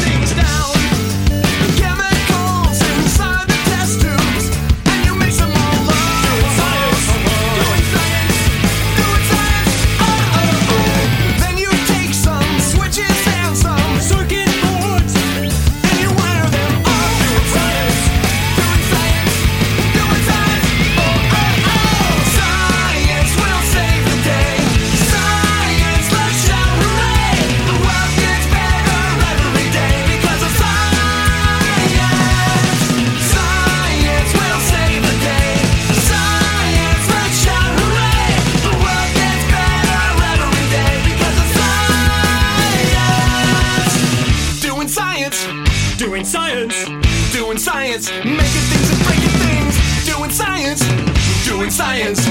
science. 51.70 52.24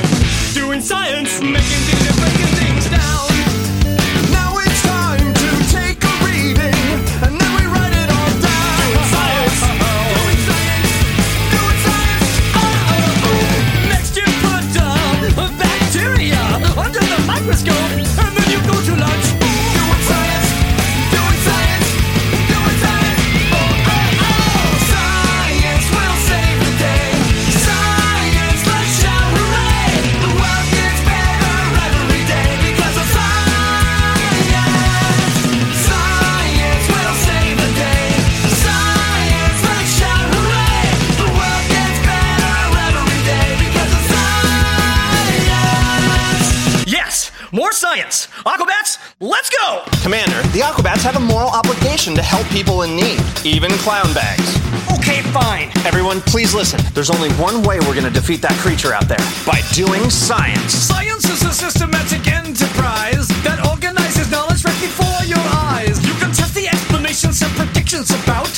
Doing 0.53 0.81
science. 0.81 1.41
Making 1.41 2.06
even 53.47 53.71
clown 53.79 54.13
bags. 54.13 54.57
Okay, 54.99 55.21
fine. 55.31 55.69
Everyone, 55.85 56.19
please 56.21 56.53
listen. 56.53 56.79
There's 56.93 57.09
only 57.09 57.31
one 57.33 57.63
way 57.63 57.79
we're 57.79 57.95
gonna 57.95 58.09
defeat 58.09 58.41
that 58.41 58.57
creature 58.59 58.93
out 58.93 59.07
there 59.07 59.23
by 59.45 59.61
doing 59.71 60.09
science. 60.09 60.73
Science 60.73 61.23
is 61.29 61.43
a 61.43 61.53
systematic 61.53 62.27
enterprise 62.27 63.27
that 63.47 63.63
organizes 63.65 64.29
knowledge 64.29 64.65
right 64.65 64.81
before 64.81 65.23
your 65.23 65.43
eyes. 65.71 65.95
You 66.05 66.13
can 66.19 66.31
test 66.33 66.55
the 66.55 66.67
explanations 66.67 67.41
and 67.41 67.51
predictions 67.55 68.11
about 68.11 68.51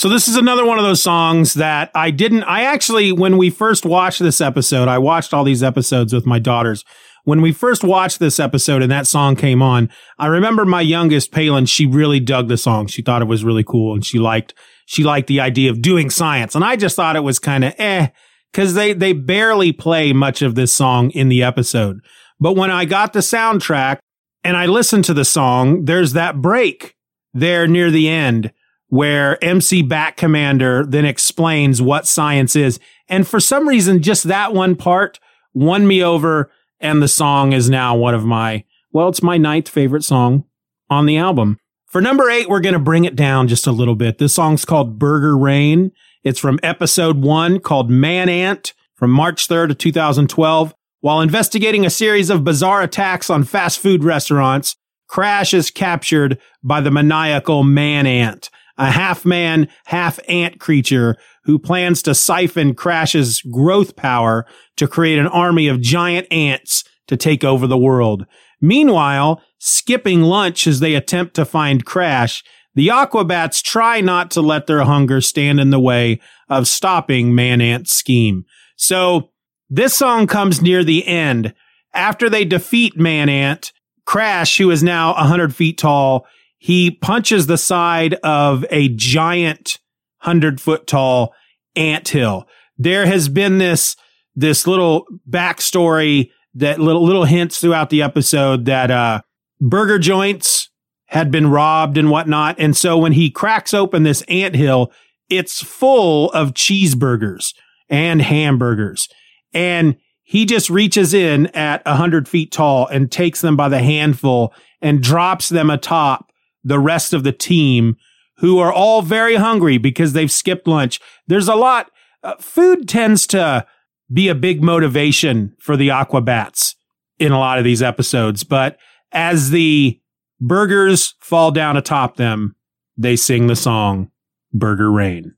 So 0.00 0.08
this 0.08 0.28
is 0.28 0.36
another 0.36 0.64
one 0.64 0.78
of 0.78 0.84
those 0.84 1.02
songs 1.02 1.52
that 1.52 1.90
I 1.94 2.10
didn't, 2.10 2.44
I 2.44 2.62
actually, 2.62 3.12
when 3.12 3.36
we 3.36 3.50
first 3.50 3.84
watched 3.84 4.20
this 4.20 4.40
episode, 4.40 4.88
I 4.88 4.96
watched 4.96 5.34
all 5.34 5.44
these 5.44 5.62
episodes 5.62 6.14
with 6.14 6.24
my 6.24 6.38
daughters. 6.38 6.86
When 7.24 7.42
we 7.42 7.52
first 7.52 7.84
watched 7.84 8.18
this 8.18 8.40
episode 8.40 8.80
and 8.80 8.90
that 8.90 9.06
song 9.06 9.36
came 9.36 9.60
on, 9.60 9.90
I 10.18 10.28
remember 10.28 10.64
my 10.64 10.80
youngest, 10.80 11.32
Palin, 11.32 11.66
she 11.66 11.84
really 11.84 12.18
dug 12.18 12.48
the 12.48 12.56
song. 12.56 12.86
She 12.86 13.02
thought 13.02 13.20
it 13.20 13.28
was 13.28 13.44
really 13.44 13.62
cool 13.62 13.92
and 13.92 14.02
she 14.02 14.18
liked, 14.18 14.54
she 14.86 15.04
liked 15.04 15.28
the 15.28 15.40
idea 15.40 15.70
of 15.70 15.82
doing 15.82 16.08
science. 16.08 16.54
And 16.54 16.64
I 16.64 16.76
just 16.76 16.96
thought 16.96 17.14
it 17.14 17.20
was 17.20 17.38
kind 17.38 17.62
of 17.62 17.74
eh, 17.76 18.08
cause 18.54 18.72
they, 18.72 18.94
they 18.94 19.12
barely 19.12 19.70
play 19.70 20.14
much 20.14 20.40
of 20.40 20.54
this 20.54 20.72
song 20.72 21.10
in 21.10 21.28
the 21.28 21.42
episode. 21.42 22.00
But 22.40 22.56
when 22.56 22.70
I 22.70 22.86
got 22.86 23.12
the 23.12 23.20
soundtrack 23.20 23.98
and 24.44 24.56
I 24.56 24.64
listened 24.64 25.04
to 25.04 25.12
the 25.12 25.26
song, 25.26 25.84
there's 25.84 26.14
that 26.14 26.40
break 26.40 26.94
there 27.34 27.68
near 27.68 27.90
the 27.90 28.08
end 28.08 28.50
where 28.90 29.42
MC 29.42 29.82
Bat 29.82 30.16
Commander 30.16 30.84
then 30.84 31.04
explains 31.04 31.80
what 31.80 32.06
science 32.06 32.54
is. 32.54 32.78
And 33.08 33.26
for 33.26 33.40
some 33.40 33.66
reason, 33.66 34.02
just 34.02 34.24
that 34.24 34.52
one 34.52 34.76
part 34.76 35.18
won 35.54 35.86
me 35.86 36.04
over. 36.04 36.50
And 36.80 37.02
the 37.02 37.08
song 37.08 37.52
is 37.52 37.70
now 37.70 37.96
one 37.96 38.14
of 38.14 38.24
my, 38.24 38.64
well, 38.92 39.08
it's 39.08 39.22
my 39.22 39.38
ninth 39.38 39.68
favorite 39.68 40.04
song 40.04 40.44
on 40.88 41.06
the 41.06 41.16
album. 41.16 41.58
For 41.86 42.00
number 42.00 42.30
eight, 42.30 42.48
we're 42.48 42.60
going 42.60 42.74
to 42.74 42.78
bring 42.78 43.04
it 43.04 43.16
down 43.16 43.48
just 43.48 43.66
a 43.66 43.72
little 43.72 43.96
bit. 43.96 44.18
This 44.18 44.34
song's 44.34 44.64
called 44.64 44.98
Burger 44.98 45.36
Rain. 45.36 45.92
It's 46.22 46.38
from 46.38 46.60
episode 46.62 47.22
one 47.22 47.60
called 47.60 47.90
Man 47.90 48.28
Ant 48.28 48.74
from 48.94 49.10
March 49.10 49.48
3rd 49.48 49.70
of 49.70 49.78
2012. 49.78 50.74
While 51.00 51.20
investigating 51.20 51.86
a 51.86 51.90
series 51.90 52.28
of 52.28 52.44
bizarre 52.44 52.82
attacks 52.82 53.30
on 53.30 53.44
fast 53.44 53.78
food 53.78 54.04
restaurants, 54.04 54.76
Crash 55.08 55.54
is 55.54 55.70
captured 55.70 56.38
by 56.62 56.80
the 56.80 56.90
maniacal 56.90 57.64
Man 57.64 58.06
Ant, 58.06 58.50
a 58.80 58.90
half 58.90 59.24
man, 59.24 59.68
half 59.84 60.18
ant 60.26 60.58
creature 60.58 61.16
who 61.44 61.58
plans 61.58 62.02
to 62.02 62.14
siphon 62.14 62.74
Crash's 62.74 63.42
growth 63.42 63.94
power 63.94 64.46
to 64.76 64.88
create 64.88 65.18
an 65.18 65.26
army 65.26 65.68
of 65.68 65.80
giant 65.80 66.26
ants 66.32 66.82
to 67.06 67.16
take 67.16 67.44
over 67.44 67.66
the 67.66 67.78
world. 67.78 68.24
Meanwhile, 68.60 69.42
skipping 69.58 70.22
lunch 70.22 70.66
as 70.66 70.80
they 70.80 70.94
attempt 70.94 71.34
to 71.34 71.44
find 71.44 71.84
Crash, 71.84 72.42
the 72.74 72.88
Aquabats 72.88 73.62
try 73.62 74.00
not 74.00 74.30
to 74.32 74.40
let 74.40 74.66
their 74.66 74.84
hunger 74.84 75.20
stand 75.20 75.60
in 75.60 75.70
the 75.70 75.80
way 75.80 76.20
of 76.48 76.68
stopping 76.68 77.34
Man 77.34 77.60
Ant's 77.60 77.92
scheme. 77.92 78.44
So 78.76 79.30
this 79.68 79.96
song 79.96 80.26
comes 80.26 80.62
near 80.62 80.84
the 80.84 81.06
end. 81.06 81.52
After 81.92 82.30
they 82.30 82.44
defeat 82.44 82.96
Man 82.96 83.28
Ant, 83.28 83.72
Crash, 84.06 84.56
who 84.58 84.70
is 84.70 84.82
now 84.82 85.14
100 85.14 85.54
feet 85.54 85.78
tall, 85.78 86.26
he 86.60 86.90
punches 86.90 87.46
the 87.46 87.56
side 87.56 88.14
of 88.22 88.66
a 88.68 88.90
giant 88.90 89.78
100 90.22 90.60
foot 90.60 90.86
tall 90.86 91.34
ant 91.74 92.06
hill. 92.06 92.46
There 92.76 93.06
has 93.06 93.30
been 93.30 93.56
this, 93.56 93.96
this 94.36 94.66
little 94.66 95.06
backstory 95.28 96.30
that 96.54 96.78
little, 96.78 97.02
little 97.02 97.24
hints 97.24 97.60
throughout 97.60 97.88
the 97.88 98.02
episode 98.02 98.66
that, 98.66 98.90
uh, 98.90 99.22
burger 99.58 99.98
joints 99.98 100.68
had 101.06 101.30
been 101.30 101.48
robbed 101.48 101.96
and 101.96 102.10
whatnot. 102.10 102.56
And 102.58 102.76
so 102.76 102.98
when 102.98 103.12
he 103.12 103.30
cracks 103.30 103.72
open 103.72 104.02
this 104.02 104.20
ant 104.28 104.54
hill, 104.54 104.92
it's 105.30 105.62
full 105.62 106.30
of 106.32 106.52
cheeseburgers 106.52 107.54
and 107.88 108.20
hamburgers. 108.20 109.08
And 109.54 109.96
he 110.22 110.44
just 110.44 110.68
reaches 110.68 111.14
in 111.14 111.46
at 111.48 111.80
a 111.86 111.96
hundred 111.96 112.28
feet 112.28 112.52
tall 112.52 112.86
and 112.86 113.10
takes 113.10 113.40
them 113.40 113.56
by 113.56 113.70
the 113.70 113.82
handful 113.82 114.52
and 114.82 115.02
drops 115.02 115.48
them 115.48 115.70
atop 115.70 116.29
the 116.62 116.78
rest 116.78 117.12
of 117.12 117.24
the 117.24 117.32
team 117.32 117.96
who 118.38 118.58
are 118.58 118.72
all 118.72 119.02
very 119.02 119.36
hungry 119.36 119.78
because 119.78 120.12
they've 120.12 120.30
skipped 120.30 120.66
lunch. 120.66 121.00
There's 121.26 121.48
a 121.48 121.54
lot, 121.54 121.90
uh, 122.22 122.36
food 122.40 122.88
tends 122.88 123.26
to 123.28 123.66
be 124.12 124.28
a 124.28 124.34
big 124.34 124.62
motivation 124.62 125.54
for 125.60 125.76
the 125.76 125.88
Aquabats 125.88 126.74
in 127.18 127.32
a 127.32 127.38
lot 127.38 127.58
of 127.58 127.64
these 127.64 127.82
episodes. 127.82 128.42
But 128.44 128.78
as 129.12 129.50
the 129.50 130.00
burgers 130.40 131.14
fall 131.20 131.50
down 131.50 131.76
atop 131.76 132.16
them, 132.16 132.56
they 132.96 133.14
sing 133.16 133.46
the 133.46 133.56
song 133.56 134.10
Burger 134.52 134.90
Rain. 134.90 135.34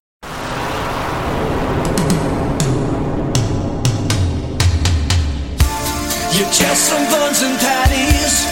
You're 6.35 6.51
just 6.51 6.89
some 6.89 7.05
buns 7.11 7.43
and 7.43 7.59
patties, 7.59 8.47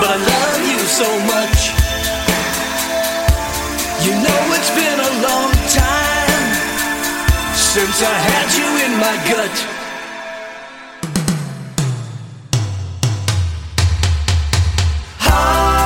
but 0.00 0.18
love 0.18 0.66
you 0.66 0.69
so 0.90 1.06
much. 1.34 1.60
You 4.04 4.12
know 4.24 4.40
it's 4.56 4.72
been 4.74 4.98
a 4.98 5.12
long 5.26 5.52
time 5.70 6.44
since 7.54 7.96
I 8.02 8.16
had 8.30 8.48
you 8.58 8.68
in 8.84 8.92
my 9.04 9.14
gut. 9.30 9.56
Ah, 15.20 15.79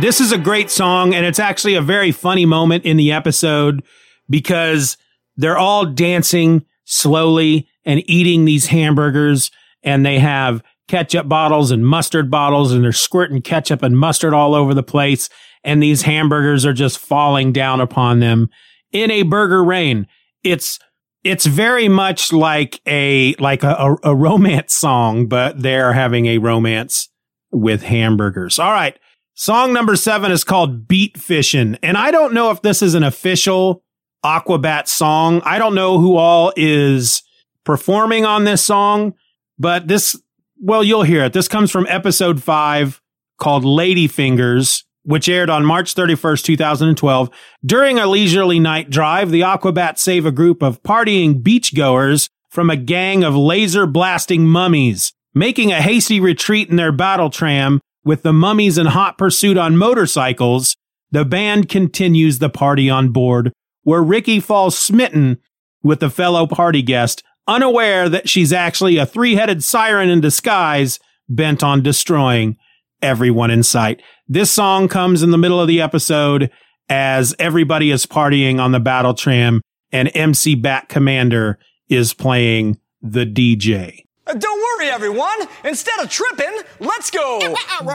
This 0.00 0.20
is 0.20 0.32
a 0.32 0.38
great 0.38 0.70
song, 0.70 1.14
and 1.14 1.24
it's 1.24 1.38
actually 1.38 1.76
a 1.76 1.80
very 1.82 2.10
funny 2.10 2.46
moment 2.46 2.84
in 2.84 2.96
the 2.96 3.12
episode 3.12 3.84
because 4.28 4.96
they're 5.36 5.56
all 5.56 5.86
dancing 5.86 6.64
slowly 6.84 7.68
and 7.84 8.02
eating 8.10 8.44
these 8.44 8.66
hamburgers, 8.66 9.52
and 9.84 10.04
they 10.04 10.18
have 10.18 10.64
ketchup 10.88 11.28
bottles 11.28 11.70
and 11.70 11.86
mustard 11.86 12.28
bottles, 12.28 12.72
and 12.72 12.82
they're 12.82 12.92
squirting 12.92 13.40
ketchup 13.40 13.84
and 13.84 13.96
mustard 13.96 14.34
all 14.34 14.54
over 14.54 14.74
the 14.74 14.82
place, 14.82 15.28
and 15.62 15.80
these 15.80 16.02
hamburgers 16.02 16.66
are 16.66 16.72
just 16.72 16.98
falling 16.98 17.52
down 17.52 17.80
upon 17.80 18.18
them 18.18 18.50
in 18.90 19.12
a 19.12 19.22
burger 19.22 19.62
rain. 19.62 20.08
It's 20.42 20.80
it's 21.22 21.46
very 21.46 21.88
much 21.88 22.32
like 22.32 22.80
a 22.86 23.34
like 23.36 23.62
a, 23.62 23.96
a, 24.02 24.14
romance 24.14 24.74
song, 24.74 25.26
but 25.26 25.62
they're 25.62 25.92
having 25.92 26.26
a 26.26 26.38
romance 26.38 27.08
with 27.52 27.84
hamburgers. 27.84 28.58
All 28.58 28.72
right. 28.72 28.98
Song 29.36 29.72
number 29.72 29.96
seven 29.96 30.30
is 30.30 30.44
called 30.44 30.86
Beat 30.86 31.18
Fishing. 31.18 31.76
And 31.82 31.96
I 31.98 32.12
don't 32.12 32.34
know 32.34 32.50
if 32.52 32.62
this 32.62 32.82
is 32.82 32.94
an 32.94 33.02
official 33.02 33.82
Aquabat 34.24 34.86
song. 34.86 35.42
I 35.44 35.58
don't 35.58 35.74
know 35.74 35.98
who 35.98 36.16
all 36.16 36.52
is 36.56 37.22
performing 37.64 38.24
on 38.24 38.44
this 38.44 38.62
song, 38.62 39.14
but 39.58 39.88
this, 39.88 40.16
well, 40.60 40.84
you'll 40.84 41.02
hear 41.02 41.24
it. 41.24 41.32
This 41.32 41.48
comes 41.48 41.72
from 41.72 41.84
episode 41.88 42.44
five 42.44 43.02
called 43.36 43.64
Lady 43.64 44.06
Fingers, 44.06 44.84
which 45.02 45.28
aired 45.28 45.50
on 45.50 45.64
March 45.64 45.96
31st, 45.96 46.44
2012. 46.44 47.28
During 47.66 47.98
a 47.98 48.06
leisurely 48.06 48.60
night 48.60 48.88
drive, 48.88 49.32
the 49.32 49.40
Aquabats 49.40 49.98
save 49.98 50.26
a 50.26 50.32
group 50.32 50.62
of 50.62 50.80
partying 50.84 51.42
beachgoers 51.42 52.28
from 52.50 52.70
a 52.70 52.76
gang 52.76 53.24
of 53.24 53.34
laser 53.34 53.84
blasting 53.84 54.46
mummies. 54.46 55.12
Making 55.34 55.72
a 55.72 55.82
hasty 55.82 56.20
retreat 56.20 56.70
in 56.70 56.76
their 56.76 56.92
battle 56.92 57.30
tram 57.30 57.80
with 58.04 58.22
the 58.22 58.32
mummies 58.32 58.78
in 58.78 58.86
hot 58.86 59.18
pursuit 59.18 59.56
on 59.56 59.76
motorcycles, 59.76 60.76
the 61.10 61.24
band 61.24 61.68
continues 61.68 62.38
the 62.38 62.50
party 62.50 62.90
on 62.90 63.10
board, 63.10 63.52
where 63.82 64.02
Ricky 64.02 64.40
falls 64.40 64.76
smitten 64.76 65.38
with 65.82 66.02
a 66.02 66.10
fellow 66.10 66.46
party 66.46 66.82
guest, 66.82 67.22
unaware 67.46 68.08
that 68.08 68.28
she's 68.28 68.52
actually 68.52 68.96
a 68.96 69.06
three 69.06 69.34
headed 69.34 69.62
siren 69.62 70.08
in 70.08 70.20
disguise 70.20 70.98
bent 71.28 71.62
on 71.62 71.82
destroying 71.82 72.56
everyone 73.02 73.50
in 73.50 73.62
sight. 73.62 74.02
This 74.26 74.50
song 74.50 74.88
comes 74.88 75.22
in 75.22 75.30
the 75.30 75.38
middle 75.38 75.60
of 75.60 75.68
the 75.68 75.80
episode 75.80 76.50
as 76.88 77.34
everybody 77.38 77.90
is 77.90 78.06
partying 78.06 78.58
on 78.58 78.72
the 78.72 78.80
battle 78.80 79.14
tram 79.14 79.60
and 79.92 80.10
MC 80.14 80.54
Bat 80.54 80.88
Commander 80.88 81.58
is 81.88 82.14
playing 82.14 82.78
the 83.00 83.26
DJ. 83.26 84.04
Uh, 84.26 84.34
Don't 84.34 84.60
worry, 84.78 84.88
everyone. 84.90 85.38
Instead 85.64 86.00
of 86.00 86.08
tripping, 86.08 86.58
let's 86.80 87.10
go 87.10 87.40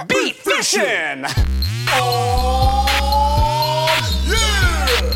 beat 0.08 0.36
fishing. 0.36 0.82
Yeah, 0.82 1.26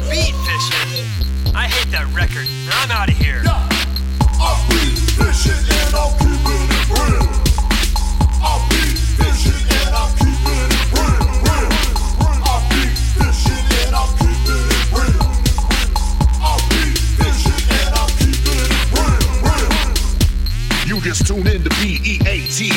Beat 0.09 0.33
fishing. 0.33 1.53
I 1.55 1.67
hate 1.69 1.91
that 1.91 2.07
record. 2.15 2.47
I'm 2.71 2.89
out 2.91 3.09
of 3.09 3.15
here. 3.15 3.43
I'll 3.45 4.67
be 4.69 4.95
fishing 4.95 5.53
and 5.85 5.95
I'll 5.95 6.17
tune 21.33 21.47
in 21.47 21.63
to 21.63 21.69
BEAT. 21.81 22.73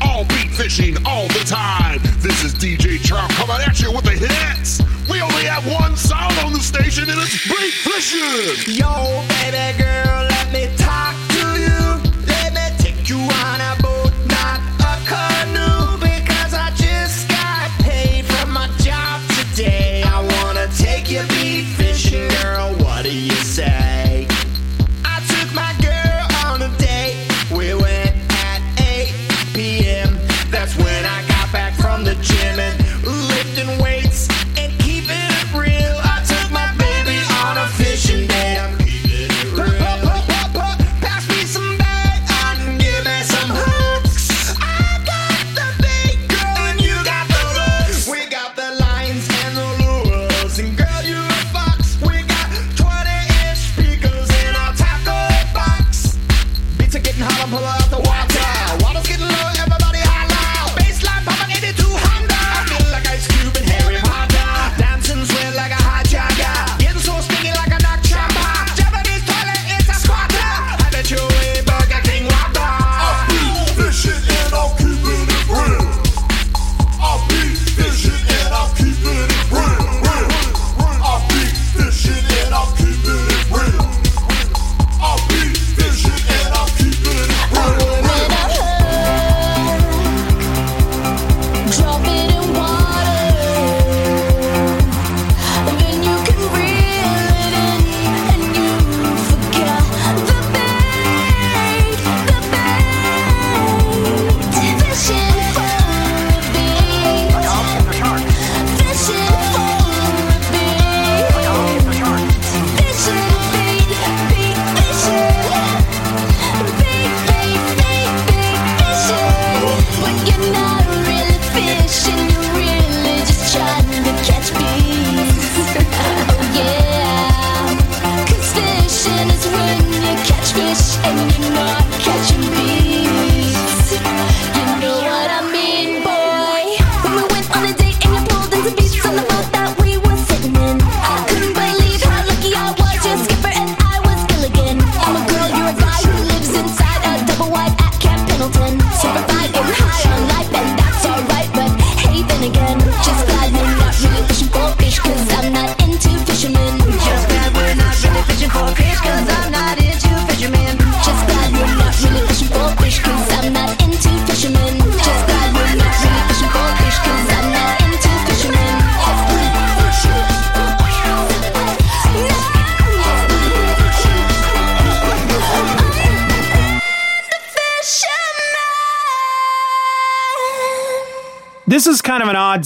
All 0.00 0.24
beat 0.24 0.50
fishing 0.50 0.96
all 1.06 1.28
the 1.28 1.44
time. 1.46 2.00
This 2.20 2.42
is 2.42 2.54
DJ 2.54 3.02
Charm 3.04 3.28
coming 3.32 3.56
at 3.66 3.80
you 3.80 3.92
with 3.92 4.04
the 4.04 4.12
hits. 4.12 4.80
We 5.10 5.20
only 5.20 5.44
have 5.44 5.64
one 5.66 5.96
sound 5.96 6.38
on 6.38 6.52
the 6.52 6.60
station 6.60 7.08
and 7.10 7.20
it's 7.20 7.46
beat 7.46 7.74
fishing. 7.84 8.74
Yo, 8.74 9.24
baby 9.28 9.78
girl, 9.78 10.31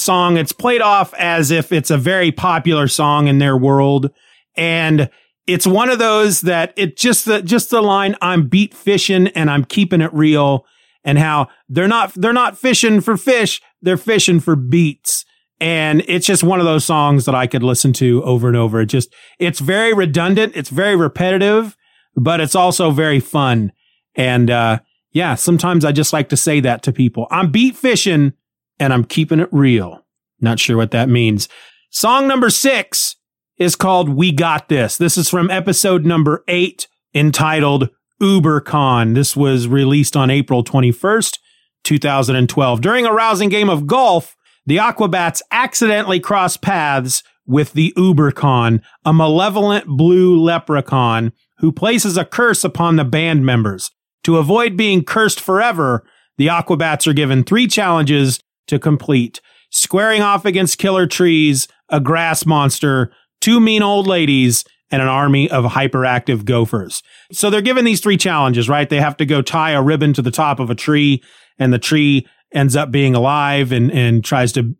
song. 0.01 0.37
It's 0.37 0.53
played 0.53 0.81
off 0.81 1.15
as 1.15 1.51
if 1.51 1.73
it's 1.73 1.91
a 1.91 1.99
very 1.99 2.33
popular 2.33 2.89
song 2.89 3.29
in 3.29 3.39
their 3.39 3.57
world. 3.57 4.11
And 4.57 5.11
it's 5.47 5.67
one 5.67 5.91
of 5.91 5.99
those 5.99 6.41
that 6.43 6.73
it 6.77 6.97
just 6.97 7.25
the, 7.25 7.43
just 7.43 7.71
the 7.71 7.81
line, 7.81 8.17
I'm 8.21 8.49
beat 8.49 8.75
fishing 8.75 9.29
and 9.29 9.51
I'm 9.51 9.65
keeping 9.65 10.01
it 10.01 10.13
real 10.13 10.67
and 11.05 11.19
how 11.19 11.49
they're 11.69 11.89
not, 11.89 12.13
they're 12.15 12.33
not 12.33 12.59
fishing 12.59 13.01
for 13.01 13.17
fish. 13.17 13.61
They're 13.81 13.97
fishing 13.97 14.41
for 14.41 14.57
beats. 14.57 15.25
And 15.61 16.03
it's 16.09 16.27
just 16.27 16.43
one 16.43 16.59
of 16.59 16.67
those 16.67 16.85
songs 16.85 17.25
that 17.25 17.35
I 17.35 17.47
could 17.47 17.63
listen 17.63 17.93
to 17.95 18.23
over 18.25 18.49
and 18.49 18.57
over. 18.57 18.81
It 18.81 18.87
just, 18.87 19.15
it's 19.39 19.61
very 19.61 19.95
redundant. 19.95 20.55
It's 20.57 20.69
very 20.69 20.97
repetitive, 20.97 21.77
but 22.15 22.41
it's 22.41 22.55
also 22.55 22.91
very 22.91 23.21
fun. 23.21 23.73
And, 24.15 24.51
uh, 24.51 24.81
yeah, 25.13 25.35
sometimes 25.35 25.85
I 25.85 25.93
just 25.93 26.13
like 26.13 26.29
to 26.29 26.37
say 26.37 26.61
that 26.61 26.83
to 26.83 26.93
people. 26.93 27.27
I'm 27.31 27.51
beat 27.51 27.75
fishing 27.75 28.35
and 28.79 28.93
I'm 28.93 29.05
keeping 29.05 29.41
it 29.41 29.49
real. 29.53 30.05
Not 30.41 30.61
sure 30.61 30.77
what 30.77 30.91
that 30.91 31.09
means. 31.09 31.49
Song 31.91 32.29
number 32.29 32.51
six 32.51 33.17
is 33.59 33.75
called 33.75 34.09
We 34.11 34.33
Got 34.33 34.69
This. 34.69 34.99
This 34.99 35.17
is 35.17 35.31
from 35.31 35.51
episode 35.51 36.05
number 36.05 36.45
eight 36.49 36.89
entitled 37.15 37.89
UberCon. 38.21 39.15
This 39.15 39.37
was 39.37 39.69
released 39.69 40.17
on 40.17 40.31
April 40.31 40.63
21st, 40.63 41.39
2012. 41.85 42.81
During 42.81 43.07
a 43.07 43.13
rousing 43.13 43.49
game 43.49 43.71
of 43.71 43.87
golf, 43.87 44.37
the 44.67 44.77
Aquabats 44.77 45.41
accidentally 45.51 46.21
cross 46.21 46.57
paths 46.57 47.23
with 47.47 47.73
the 47.73 47.95
UberCon, 47.97 48.83
a 49.05 49.13
malevolent 49.13 49.87
blue 49.87 50.39
leprechaun 50.39 51.33
who 51.59 51.73
places 51.73 52.17
a 52.17 52.25
curse 52.25 52.65
upon 52.65 52.97
the 52.97 53.05
band 53.05 53.47
members. 53.47 53.91
To 54.25 54.39
avoid 54.39 54.77
being 54.77 55.05
cursed 55.05 55.41
forever, 55.41 56.05
the 56.37 56.49
Aquabats 56.49 57.07
are 57.07 57.13
given 57.13 57.45
three 57.45 57.67
challenges 57.67 58.41
to 58.67 58.79
complete. 58.79 59.41
Squaring 59.71 60.23
off 60.23 60.45
against 60.45 60.79
killer 60.79 61.07
trees, 61.07 61.69
a 61.89 62.01
grass 62.01 62.47
monster, 62.47 63.13
two 63.41 63.61
mean 63.61 63.83
old 63.83 64.07
ladies, 64.07 64.65
and 64.91 65.03
an 65.03 65.09
army 65.09 65.51
of 65.51 65.65
hyperactive 65.65 66.45
gophers. 66.45 67.03
So 67.33 67.51
they're 67.51 67.61
given 67.61 67.85
these 67.85 68.01
three 68.01 68.17
challenges, 68.17 68.69
right? 68.69 68.89
They 68.89 69.01
have 69.01 69.17
to 69.17 69.27
go 69.27 69.43
tie 69.43 69.73
a 69.73 69.83
ribbon 69.83 70.13
to 70.15 70.23
the 70.23 70.31
top 70.31 70.61
of 70.61 70.71
a 70.71 70.75
tree 70.75 71.23
and 71.59 71.73
the 71.73 71.79
tree 71.79 72.27
ends 72.55 72.77
up 72.77 72.91
being 72.91 73.15
alive 73.15 73.73
and, 73.73 73.91
and 73.91 74.25
tries 74.25 74.53
to 74.53 74.75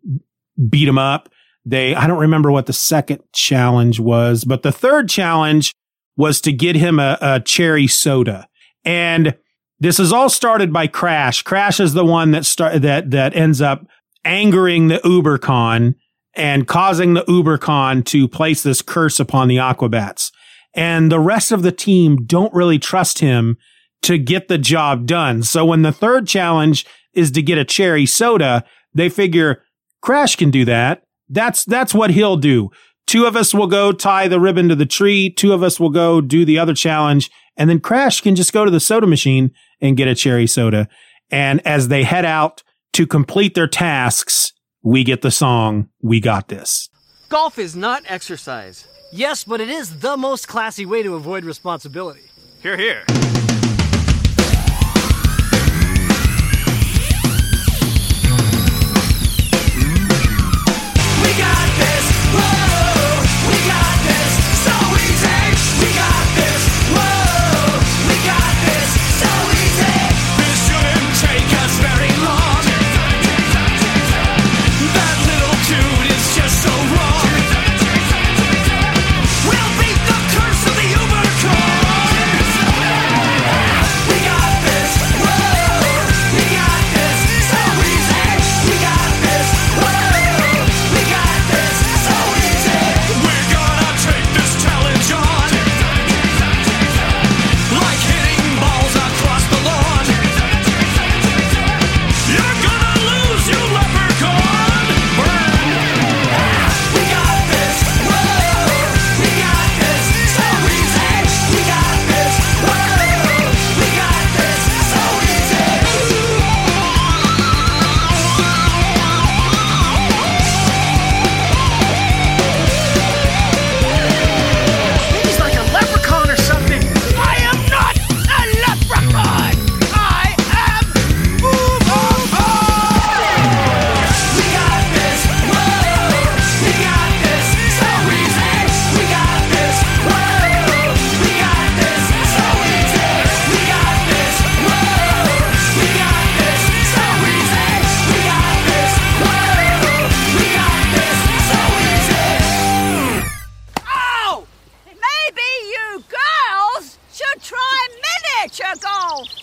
beat 0.69 0.87
him 0.87 0.97
up. 0.97 1.29
They, 1.65 1.93
I 1.93 2.07
don't 2.07 2.19
remember 2.19 2.51
what 2.51 2.65
the 2.65 2.73
second 2.73 3.21
challenge 3.33 3.99
was, 3.99 4.45
but 4.45 4.63
the 4.63 4.71
third 4.71 5.09
challenge 5.09 5.73
was 6.15 6.39
to 6.41 6.53
get 6.53 6.75
him 6.75 6.99
a, 6.99 7.17
a 7.21 7.39
cherry 7.41 7.87
soda. 7.87 8.47
And 8.85 9.35
this 9.79 9.99
is 9.99 10.11
all 10.11 10.29
started 10.29 10.73
by 10.73 10.87
Crash. 10.87 11.43
Crash 11.43 11.79
is 11.79 11.93
the 11.93 12.05
one 12.05 12.31
that 12.31 12.45
start, 12.45 12.81
that, 12.81 13.11
that 13.11 13.35
ends 13.35 13.61
up 13.61 13.85
angering 14.25 14.87
the 14.87 14.97
UberCon 14.99 15.95
and 16.35 16.67
causing 16.67 17.13
the 17.13 17.23
UberCon 17.23 18.05
to 18.05 18.27
place 18.27 18.63
this 18.63 18.81
curse 18.81 19.19
upon 19.19 19.47
the 19.47 19.57
Aquabats. 19.57 20.31
And 20.73 21.11
the 21.11 21.19
rest 21.19 21.51
of 21.51 21.63
the 21.63 21.71
team 21.71 22.25
don't 22.25 22.53
really 22.53 22.79
trust 22.79 23.19
him 23.19 23.57
to 24.03 24.17
get 24.17 24.47
the 24.47 24.57
job 24.57 25.07
done. 25.07 25.43
So 25.43 25.65
when 25.65 25.81
the 25.81 25.91
third 25.91 26.27
challenge 26.27 26.85
is 27.13 27.31
to 27.31 27.41
get 27.41 27.57
a 27.57 27.65
cherry 27.65 28.05
soda, 28.05 28.63
they 28.93 29.09
figure 29.09 29.63
Crash 30.01 30.35
can 30.35 30.51
do 30.51 30.65
that. 30.65 31.03
That's, 31.29 31.65
that's 31.65 31.93
what 31.93 32.11
he'll 32.11 32.37
do. 32.37 32.69
Two 33.07 33.25
of 33.25 33.35
us 33.35 33.53
will 33.53 33.67
go 33.67 33.91
tie 33.91 34.27
the 34.27 34.39
ribbon 34.39 34.69
to 34.69 34.75
the 34.75 34.85
tree. 34.85 35.31
Two 35.31 35.53
of 35.53 35.63
us 35.63 35.79
will 35.79 35.89
go 35.89 36.21
do 36.21 36.45
the 36.45 36.59
other 36.59 36.75
challenge. 36.75 37.31
And 37.55 37.69
then 37.69 37.79
Crash 37.79 38.21
can 38.21 38.35
just 38.35 38.53
go 38.53 38.65
to 38.65 38.71
the 38.71 38.79
soda 38.79 39.07
machine 39.07 39.51
and 39.81 39.97
get 39.97 40.07
a 40.07 40.15
cherry 40.15 40.47
soda. 40.47 40.87
And 41.29 41.65
as 41.65 41.87
they 41.87 42.03
head 42.03 42.25
out 42.25 42.63
to 42.93 43.05
complete 43.05 43.55
their 43.55 43.67
tasks, 43.67 44.53
we 44.81 45.03
get 45.03 45.21
the 45.21 45.31
song, 45.31 45.89
We 46.01 46.19
Got 46.19 46.47
This. 46.47 46.89
Golf 47.29 47.59
is 47.59 47.75
not 47.75 48.03
exercise. 48.07 48.87
Yes, 49.11 49.43
but 49.43 49.61
it 49.61 49.69
is 49.69 49.99
the 49.99 50.17
most 50.17 50.47
classy 50.47 50.85
way 50.85 51.03
to 51.03 51.15
avoid 51.15 51.43
responsibility. 51.43 52.21
Here, 52.61 52.77
here. 52.77 53.03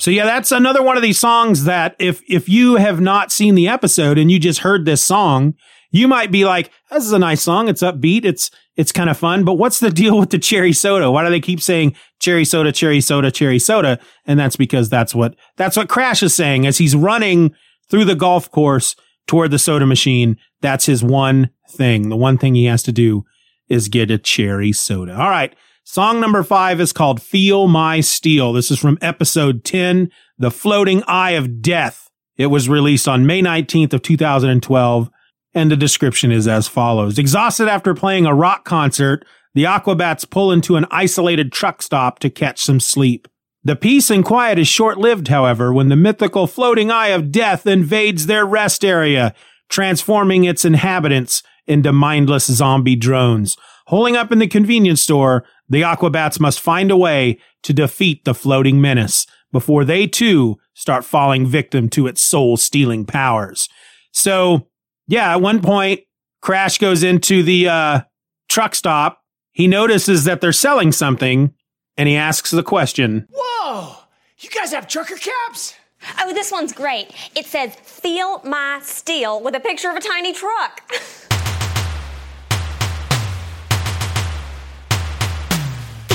So 0.04 0.10
yeah, 0.10 0.26
that's 0.26 0.52
another 0.52 0.82
one 0.82 0.98
of 0.98 1.02
these 1.02 1.18
songs 1.18 1.64
that 1.64 1.96
if 1.98 2.20
if 2.28 2.46
you 2.46 2.74
have 2.74 3.00
not 3.00 3.32
seen 3.32 3.54
the 3.54 3.68
episode 3.68 4.18
and 4.18 4.30
you 4.30 4.38
just 4.38 4.58
heard 4.60 4.84
this 4.84 5.02
song, 5.02 5.54
you 5.92 6.06
might 6.06 6.30
be 6.30 6.44
like, 6.44 6.70
"This 6.90 7.06
is 7.06 7.12
a 7.12 7.18
nice 7.18 7.40
song. 7.40 7.70
It's 7.70 7.80
upbeat. 7.82 8.26
It's 8.26 8.50
it's 8.76 8.92
kind 8.92 9.08
of 9.08 9.16
fun." 9.16 9.44
But 9.44 9.54
what's 9.54 9.80
the 9.80 9.88
deal 10.02 10.18
with 10.18 10.28
the 10.28 10.38
cherry 10.38 10.74
soda? 10.74 11.10
Why 11.10 11.24
do 11.24 11.30
they 11.30 11.40
keep 11.40 11.58
saying 11.58 11.96
cherry 12.20 12.44
soda, 12.44 12.70
cherry 12.70 13.00
soda, 13.00 13.30
cherry 13.30 13.58
soda? 13.58 13.98
And 14.26 14.38
that's 14.38 14.56
because 14.56 14.90
that's 14.90 15.14
what 15.14 15.36
that's 15.56 15.74
what 15.74 15.88
Crash 15.88 16.22
is 16.22 16.34
saying 16.34 16.66
as 16.66 16.76
he's 16.76 16.94
running 16.94 17.54
through 17.90 18.04
the 18.04 18.14
golf 18.14 18.50
course 18.50 18.96
toward 19.26 19.52
the 19.52 19.58
soda 19.58 19.86
machine. 19.86 20.36
That's 20.60 20.84
his 20.84 21.02
one 21.02 21.48
thing. 21.70 22.10
The 22.10 22.16
one 22.16 22.36
thing 22.36 22.54
he 22.54 22.66
has 22.66 22.82
to 22.82 22.92
do 22.92 23.24
is 23.70 23.88
get 23.88 24.10
a 24.10 24.18
cherry 24.18 24.72
soda. 24.72 25.18
All 25.18 25.30
right. 25.30 25.56
Song 25.86 26.18
number 26.18 26.42
five 26.42 26.80
is 26.80 26.94
called 26.94 27.20
Feel 27.20 27.68
My 27.68 28.00
Steel. 28.00 28.54
This 28.54 28.70
is 28.70 28.78
from 28.78 28.96
episode 29.02 29.64
10, 29.64 30.10
The 30.38 30.50
Floating 30.50 31.02
Eye 31.06 31.32
of 31.32 31.60
Death. 31.60 32.08
It 32.38 32.46
was 32.46 32.70
released 32.70 33.06
on 33.06 33.26
May 33.26 33.42
19th 33.42 33.92
of 33.92 34.00
2012. 34.00 35.10
And 35.52 35.70
the 35.70 35.76
description 35.76 36.32
is 36.32 36.48
as 36.48 36.66
follows. 36.66 37.18
Exhausted 37.18 37.68
after 37.68 37.92
playing 37.94 38.24
a 38.24 38.34
rock 38.34 38.64
concert, 38.64 39.26
the 39.52 39.64
Aquabats 39.64 40.28
pull 40.28 40.50
into 40.50 40.76
an 40.76 40.86
isolated 40.90 41.52
truck 41.52 41.82
stop 41.82 42.18
to 42.20 42.30
catch 42.30 42.62
some 42.62 42.80
sleep. 42.80 43.28
The 43.62 43.76
peace 43.76 44.08
and 44.08 44.24
quiet 44.24 44.58
is 44.58 44.66
short-lived, 44.66 45.28
however, 45.28 45.70
when 45.70 45.90
the 45.90 45.96
mythical 45.96 46.46
floating 46.46 46.90
eye 46.90 47.08
of 47.08 47.30
death 47.30 47.66
invades 47.66 48.24
their 48.24 48.46
rest 48.46 48.86
area, 48.86 49.34
transforming 49.68 50.44
its 50.44 50.64
inhabitants 50.64 51.42
into 51.66 51.92
mindless 51.92 52.46
zombie 52.46 52.96
drones. 52.96 53.58
Holing 53.88 54.16
up 54.16 54.32
in 54.32 54.38
the 54.38 54.46
convenience 54.46 55.02
store, 55.02 55.44
the 55.74 55.82
Aquabats 55.82 56.40
must 56.40 56.60
find 56.60 56.90
a 56.90 56.96
way 56.96 57.38
to 57.62 57.72
defeat 57.72 58.24
the 58.24 58.34
floating 58.34 58.80
menace 58.80 59.26
before 59.52 59.84
they 59.84 60.06
too 60.06 60.56
start 60.74 61.04
falling 61.04 61.46
victim 61.46 61.88
to 61.88 62.06
its 62.06 62.20
soul 62.20 62.56
stealing 62.56 63.04
powers. 63.04 63.68
So, 64.12 64.68
yeah, 65.06 65.32
at 65.32 65.40
one 65.40 65.60
point, 65.62 66.00
Crash 66.42 66.78
goes 66.78 67.02
into 67.02 67.42
the 67.42 67.68
uh, 67.68 68.00
truck 68.48 68.74
stop. 68.74 69.20
He 69.52 69.66
notices 69.66 70.24
that 70.24 70.40
they're 70.40 70.52
selling 70.52 70.92
something 70.92 71.54
and 71.96 72.08
he 72.08 72.16
asks 72.16 72.50
the 72.50 72.62
question. 72.62 73.26
Whoa! 73.30 73.96
You 74.38 74.50
guys 74.50 74.72
have 74.72 74.88
trucker 74.88 75.16
caps? 75.16 75.74
Oh, 76.20 76.32
this 76.34 76.52
one's 76.52 76.72
great. 76.72 77.10
It 77.34 77.46
says, 77.46 77.74
Feel 77.76 78.42
My 78.44 78.80
Steel 78.82 79.40
with 79.40 79.54
a 79.54 79.60
picture 79.60 79.88
of 79.88 79.96
a 79.96 80.00
tiny 80.00 80.32
truck. 80.32 80.82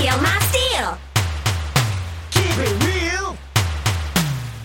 Feel 0.10 0.22
my 0.24 0.40
steel. 0.40 0.98
Keep 2.32 2.58
it 2.58 2.84
real. 2.84 3.38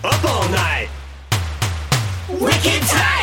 Up 0.03 0.25
all 0.25 0.49
night. 0.49 0.89
Wicked 2.27 2.81
tight. 2.81 3.14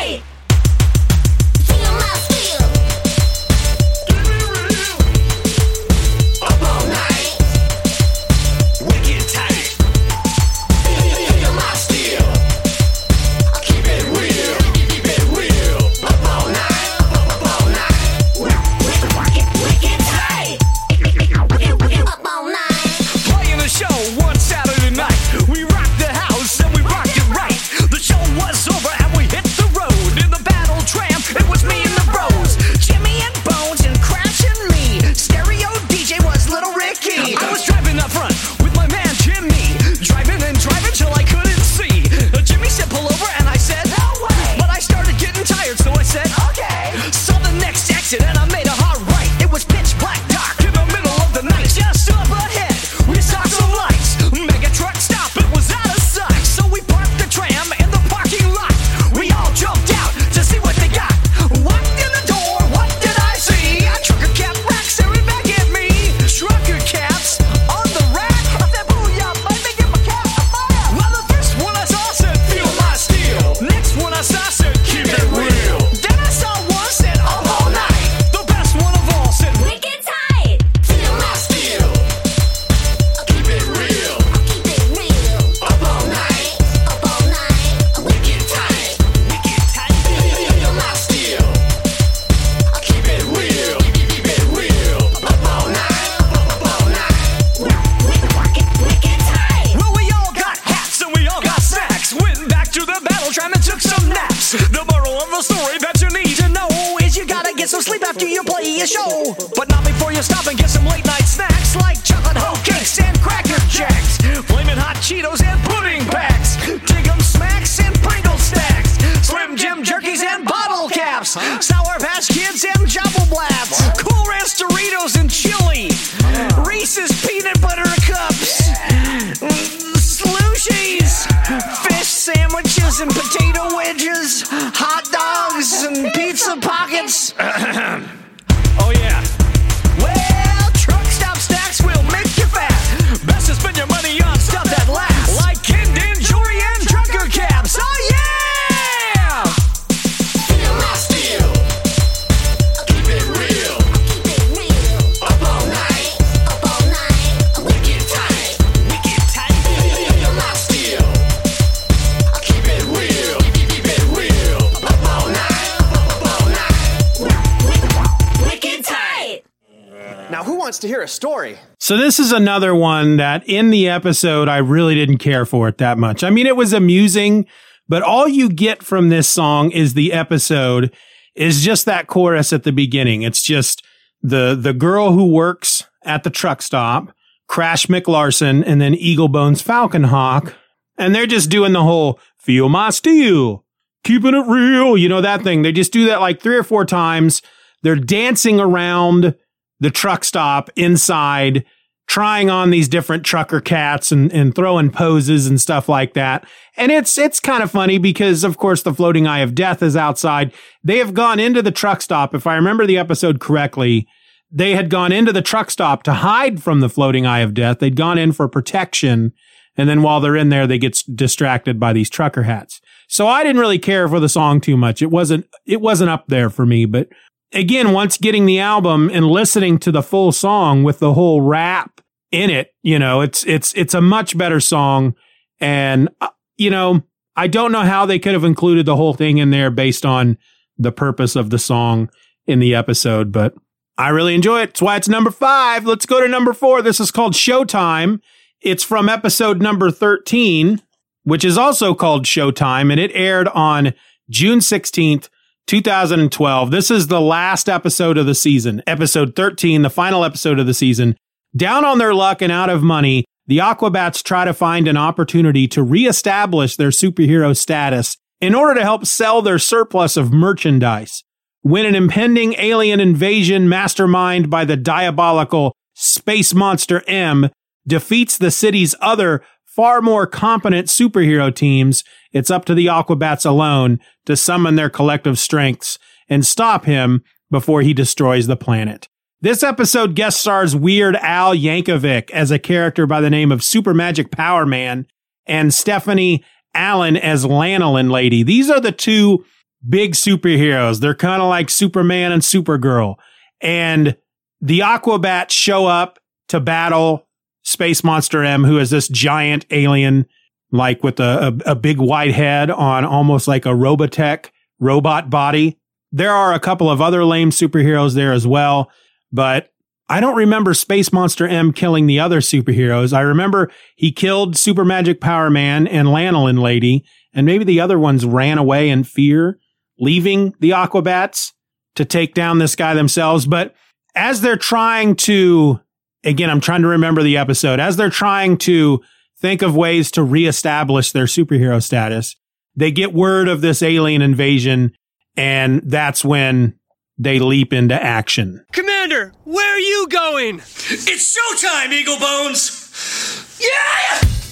Story? 171.33 171.57
So 171.79 171.97
this 171.97 172.19
is 172.19 172.31
another 172.31 172.75
one 172.75 173.17
that 173.17 173.47
in 173.49 173.71
the 173.71 173.89
episode 173.89 174.47
I 174.47 174.57
really 174.57 174.93
didn't 174.93 175.17
care 175.17 175.47
for 175.47 175.67
it 175.67 175.79
that 175.79 175.97
much. 175.97 176.23
I 176.23 176.29
mean, 176.29 176.45
it 176.45 176.55
was 176.55 176.73
amusing, 176.73 177.47
but 177.89 178.03
all 178.03 178.27
you 178.27 178.49
get 178.49 178.83
from 178.83 179.09
this 179.09 179.27
song 179.27 179.71
is 179.71 179.95
the 179.95 180.13
episode 180.13 180.93
is 181.33 181.65
just 181.65 181.85
that 181.85 182.05
chorus 182.05 182.53
at 182.53 182.63
the 182.63 182.71
beginning. 182.71 183.23
It's 183.23 183.41
just 183.41 183.83
the 184.21 184.55
the 184.55 184.73
girl 184.73 185.13
who 185.13 185.25
works 185.25 185.87
at 186.05 186.23
the 186.23 186.29
truck 186.29 186.61
stop, 186.61 187.11
Crash 187.47 187.87
McLarson, 187.87 188.63
and 188.63 188.79
then 188.79 188.93
Eagle 188.93 189.27
Bones 189.27 189.63
Falcon 189.63 190.03
Hawk, 190.03 190.53
and 190.99 191.15
they're 191.15 191.25
just 191.25 191.49
doing 191.49 191.73
the 191.73 191.81
whole 191.81 192.19
"Feel 192.37 192.69
My 192.69 192.91
Steel," 192.91 193.65
keeping 194.03 194.35
it 194.35 194.45
real, 194.47 194.95
you 194.95 195.09
know 195.09 195.21
that 195.21 195.41
thing. 195.41 195.63
They 195.63 195.71
just 195.71 195.91
do 195.93 196.05
that 196.05 196.21
like 196.21 196.41
three 196.41 196.57
or 196.57 196.63
four 196.63 196.85
times. 196.85 197.41
They're 197.81 197.95
dancing 197.95 198.59
around 198.59 199.35
the 199.83 199.91
truck 199.91 200.23
stop 200.23 200.69
inside, 200.77 201.65
trying 202.07 202.49
on 202.49 202.69
these 202.69 202.87
different 202.87 203.25
trucker 203.25 203.59
cats 203.59 204.11
and, 204.11 204.31
and 204.31 204.55
throwing 204.55 204.89
poses 204.89 205.45
and 205.45 205.59
stuff 205.59 205.89
like 205.89 206.13
that. 206.13 206.45
And 206.77 206.91
it's 206.91 207.17
it's 207.17 207.39
kind 207.39 207.61
of 207.61 207.69
funny 207.69 207.97
because 207.97 208.43
of 208.43 208.57
course 208.57 208.81
the 208.83 208.93
floating 208.93 209.27
eye 209.27 209.39
of 209.39 209.53
death 209.53 209.83
is 209.83 209.97
outside. 209.97 210.53
They 210.83 210.97
have 210.99 211.13
gone 211.13 211.39
into 211.39 211.61
the 211.61 211.71
truck 211.71 212.01
stop. 212.01 212.33
If 212.33 212.47
I 212.47 212.55
remember 212.55 212.85
the 212.85 212.97
episode 212.97 213.39
correctly, 213.39 214.07
they 214.49 214.73
had 214.73 214.89
gone 214.89 215.11
into 215.11 215.33
the 215.33 215.41
truck 215.41 215.69
stop 215.69 216.03
to 216.03 216.13
hide 216.13 216.63
from 216.63 216.79
the 216.79 216.89
floating 216.89 217.25
eye 217.25 217.39
of 217.39 217.53
death. 217.53 217.79
They'd 217.79 217.97
gone 217.97 218.17
in 218.17 218.31
for 218.31 218.47
protection. 218.47 219.33
And 219.75 219.89
then 219.89 220.01
while 220.01 220.21
they're 220.21 220.37
in 220.37 220.49
there, 220.49 220.67
they 220.67 220.77
get 220.77 221.01
distracted 221.13 221.79
by 221.79 221.91
these 221.91 222.09
trucker 222.09 222.43
hats. 222.43 222.79
So 223.09 223.27
I 223.27 223.43
didn't 223.43 223.59
really 223.59 223.79
care 223.79 224.07
for 224.07 224.19
the 224.19 224.29
song 224.29 224.61
too 224.61 224.77
much. 224.77 225.01
It 225.01 225.09
wasn't, 225.09 225.47
it 225.65 225.81
wasn't 225.81 226.11
up 226.11 226.27
there 226.27 226.49
for 226.49 226.65
me, 226.65 226.85
but 226.85 227.09
again, 227.53 227.93
once 227.93 228.17
getting 228.17 228.45
the 228.45 228.59
album 228.59 229.09
and 229.13 229.27
listening 229.27 229.77
to 229.79 229.91
the 229.91 230.03
full 230.03 230.31
song 230.31 230.83
with 230.83 230.99
the 230.99 231.13
whole 231.13 231.41
rap 231.41 232.01
in 232.31 232.49
it, 232.49 232.73
you 232.81 232.97
know, 232.99 233.21
it's 233.21 233.45
it's 233.45 233.73
it's 233.75 233.93
a 233.93 234.01
much 234.01 234.37
better 234.37 234.59
song. 234.59 235.15
And 235.59 236.09
uh, 236.21 236.29
you 236.57 236.69
know, 236.69 237.03
I 237.35 237.47
don't 237.47 237.71
know 237.71 237.81
how 237.81 238.05
they 238.05 238.19
could 238.19 238.33
have 238.33 238.43
included 238.43 238.85
the 238.85 238.95
whole 238.95 239.13
thing 239.13 239.37
in 239.37 239.51
there 239.51 239.71
based 239.71 240.05
on 240.05 240.37
the 240.77 240.91
purpose 240.91 241.35
of 241.35 241.49
the 241.49 241.59
song 241.59 242.09
in 242.45 242.59
the 242.59 242.75
episode, 242.75 243.31
but 243.31 243.53
I 243.97 244.09
really 244.09 244.35
enjoy 244.35 244.61
it. 244.61 244.67
That's 244.67 244.81
why 244.81 244.95
it's 244.97 245.07
number 245.07 245.31
five. 245.31 245.85
Let's 245.85 246.05
go 246.05 246.19
to 246.19 246.27
number 246.27 246.53
four. 246.53 246.81
This 246.81 246.99
is 246.99 247.11
called 247.11 247.33
Showtime. 247.33 248.19
It's 248.61 248.83
from 248.83 249.09
episode 249.09 249.61
number 249.61 249.91
13, 249.91 250.81
which 251.23 251.45
is 251.45 251.57
also 251.57 251.93
called 251.93 252.25
Showtime, 252.25 252.91
and 252.91 252.99
it 252.99 253.11
aired 253.13 253.47
on 253.49 253.93
June 254.29 254.59
16th, 254.59 255.29
2012. 255.67 256.71
This 256.71 256.91
is 256.91 257.07
the 257.07 257.21
last 257.21 257.69
episode 257.69 258.17
of 258.17 258.25
the 258.25 258.35
season, 258.35 258.81
episode 258.85 259.35
13, 259.35 259.81
the 259.81 259.89
final 259.89 260.23
episode 260.23 260.59
of 260.59 260.67
the 260.67 260.73
season. 260.73 261.15
Down 261.55 261.85
on 261.85 261.97
their 261.97 262.13
luck 262.13 262.41
and 262.41 262.51
out 262.51 262.69
of 262.69 262.83
money, 262.83 263.25
the 263.47 263.59
Aquabats 263.59 264.23
try 264.23 264.45
to 264.45 264.53
find 264.53 264.87
an 264.87 264.97
opportunity 264.97 265.67
to 265.69 265.83
reestablish 265.83 266.75
their 266.75 266.89
superhero 266.89 267.55
status 267.55 268.17
in 268.39 268.55
order 268.55 268.75
to 268.75 268.83
help 268.83 269.05
sell 269.05 269.41
their 269.41 269.59
surplus 269.59 270.17
of 270.17 270.33
merchandise. 270.33 271.23
When 271.61 271.85
an 271.85 271.95
impending 271.95 272.55
alien 272.57 272.99
invasion 272.99 273.69
mastermind 273.69 274.49
by 274.49 274.65
the 274.65 274.75
diabolical 274.75 275.73
Space 275.93 276.53
Monster 276.53 277.03
M 277.07 277.49
defeats 277.87 278.37
the 278.37 278.51
city's 278.51 278.95
other 278.99 279.43
far 279.75 280.01
more 280.01 280.27
competent 280.27 280.87
superhero 280.87 281.53
teams, 281.53 282.03
it's 282.31 282.51
up 282.51 282.65
to 282.65 282.75
the 282.75 282.85
Aquabats 282.85 283.45
alone 283.45 283.99
to 284.25 284.37
summon 284.37 284.75
their 284.75 284.89
collective 284.89 285.39
strengths 285.39 285.97
and 286.29 286.45
stop 286.45 286.85
him 286.85 287.23
before 287.49 287.81
he 287.81 287.93
destroys 287.93 288.47
the 288.47 288.55
planet. 288.55 289.07
This 289.41 289.63
episode 289.63 290.15
guest 290.15 290.39
stars 290.39 290.75
Weird 290.75 291.15
Al 291.17 291.53
Yankovic 291.53 292.31
as 292.31 292.51
a 292.51 292.59
character 292.59 293.05
by 293.05 293.19
the 293.19 293.29
name 293.29 293.51
of 293.51 293.63
Super 293.63 293.93
Magic 293.93 294.31
Power 294.31 294.65
Man 294.65 295.05
and 295.45 295.73
Stephanie 295.73 296.43
Allen 296.73 297.17
as 297.17 297.45
Lanolin 297.45 298.09
Lady. 298.09 298.43
These 298.43 298.69
are 298.69 298.79
the 298.79 298.91
two 298.91 299.43
big 299.87 300.13
superheroes. 300.13 300.99
They're 300.99 301.13
kind 301.15 301.41
of 301.41 301.49
like 301.49 301.69
Superman 301.69 302.31
and 302.31 302.41
Supergirl. 302.41 303.15
And 303.59 304.15
the 304.61 304.79
Aquabats 304.79 305.51
show 305.51 305.87
up 305.87 306.19
to 306.47 306.59
battle 306.59 307.27
Space 307.73 308.03
Monster 308.03 308.43
M, 308.43 308.63
who 308.63 308.79
is 308.79 308.89
this 308.89 309.09
giant 309.09 309.65
alien, 309.71 310.25
like 310.71 311.03
with 311.03 311.19
a, 311.19 311.59
a, 311.65 311.71
a 311.71 311.75
big 311.75 311.99
white 311.99 312.33
head 312.33 312.71
on 312.71 313.03
almost 313.03 313.47
like 313.47 313.65
a 313.65 313.69
Robotech 313.69 314.49
robot 314.79 315.29
body. 315.29 315.77
There 316.11 316.31
are 316.31 316.53
a 316.53 316.59
couple 316.59 316.89
of 316.89 317.01
other 317.01 317.25
lame 317.25 317.49
superheroes 317.49 318.15
there 318.15 318.31
as 318.31 318.47
well, 318.47 318.91
but 319.31 319.69
I 320.09 320.19
don't 320.19 320.35
remember 320.35 320.73
Space 320.73 321.11
Monster 321.11 321.47
M 321.47 321.73
killing 321.73 322.07
the 322.07 322.19
other 322.19 322.39
superheroes. 322.39 323.13
I 323.13 323.21
remember 323.21 323.71
he 323.95 324.11
killed 324.11 324.57
Super 324.57 324.85
Magic 324.85 325.19
Power 325.19 325.49
Man 325.49 325.87
and 325.87 326.07
Lanolin 326.09 326.61
Lady, 326.61 327.03
and 327.33 327.45
maybe 327.45 327.63
the 327.63 327.79
other 327.79 327.97
ones 327.97 328.25
ran 328.25 328.57
away 328.57 328.89
in 328.89 329.03
fear, 329.03 329.59
leaving 329.99 330.53
the 330.59 330.71
Aquabats 330.71 331.51
to 331.95 332.05
take 332.05 332.33
down 332.33 332.59
this 332.59 332.75
guy 332.75 332.93
themselves. 332.93 333.45
But 333.47 333.73
as 334.15 334.41
they're 334.41 334.57
trying 334.57 335.15
to, 335.15 335.79
again, 336.23 336.49
I'm 336.49 336.61
trying 336.61 336.81
to 336.81 336.87
remember 336.87 337.23
the 337.23 337.37
episode, 337.37 337.79
as 337.79 337.95
they're 337.95 338.09
trying 338.09 338.57
to 338.59 339.01
think 339.39 339.61
of 339.61 339.75
ways 339.75 340.11
to 340.11 340.23
reestablish 340.23 341.11
their 341.11 341.25
superhero 341.25 341.81
status, 341.83 342.35
they 342.75 342.91
get 342.91 343.13
word 343.13 343.47
of 343.47 343.61
this 343.61 343.83
alien 343.83 344.21
invasion, 344.21 344.93
and 345.35 345.81
that's 345.85 346.23
when 346.23 346.79
they 347.17 347.39
leap 347.39 347.73
into 347.73 348.01
action. 348.01 348.65
Commander, 348.71 349.33
where 349.43 349.75
are 349.75 349.79
you 349.79 350.07
going? 350.09 350.57
It's 350.59 351.37
showtime, 351.37 351.91
Eagle 351.91 352.19
Bones! 352.19 353.59
Yeah! 353.59 354.42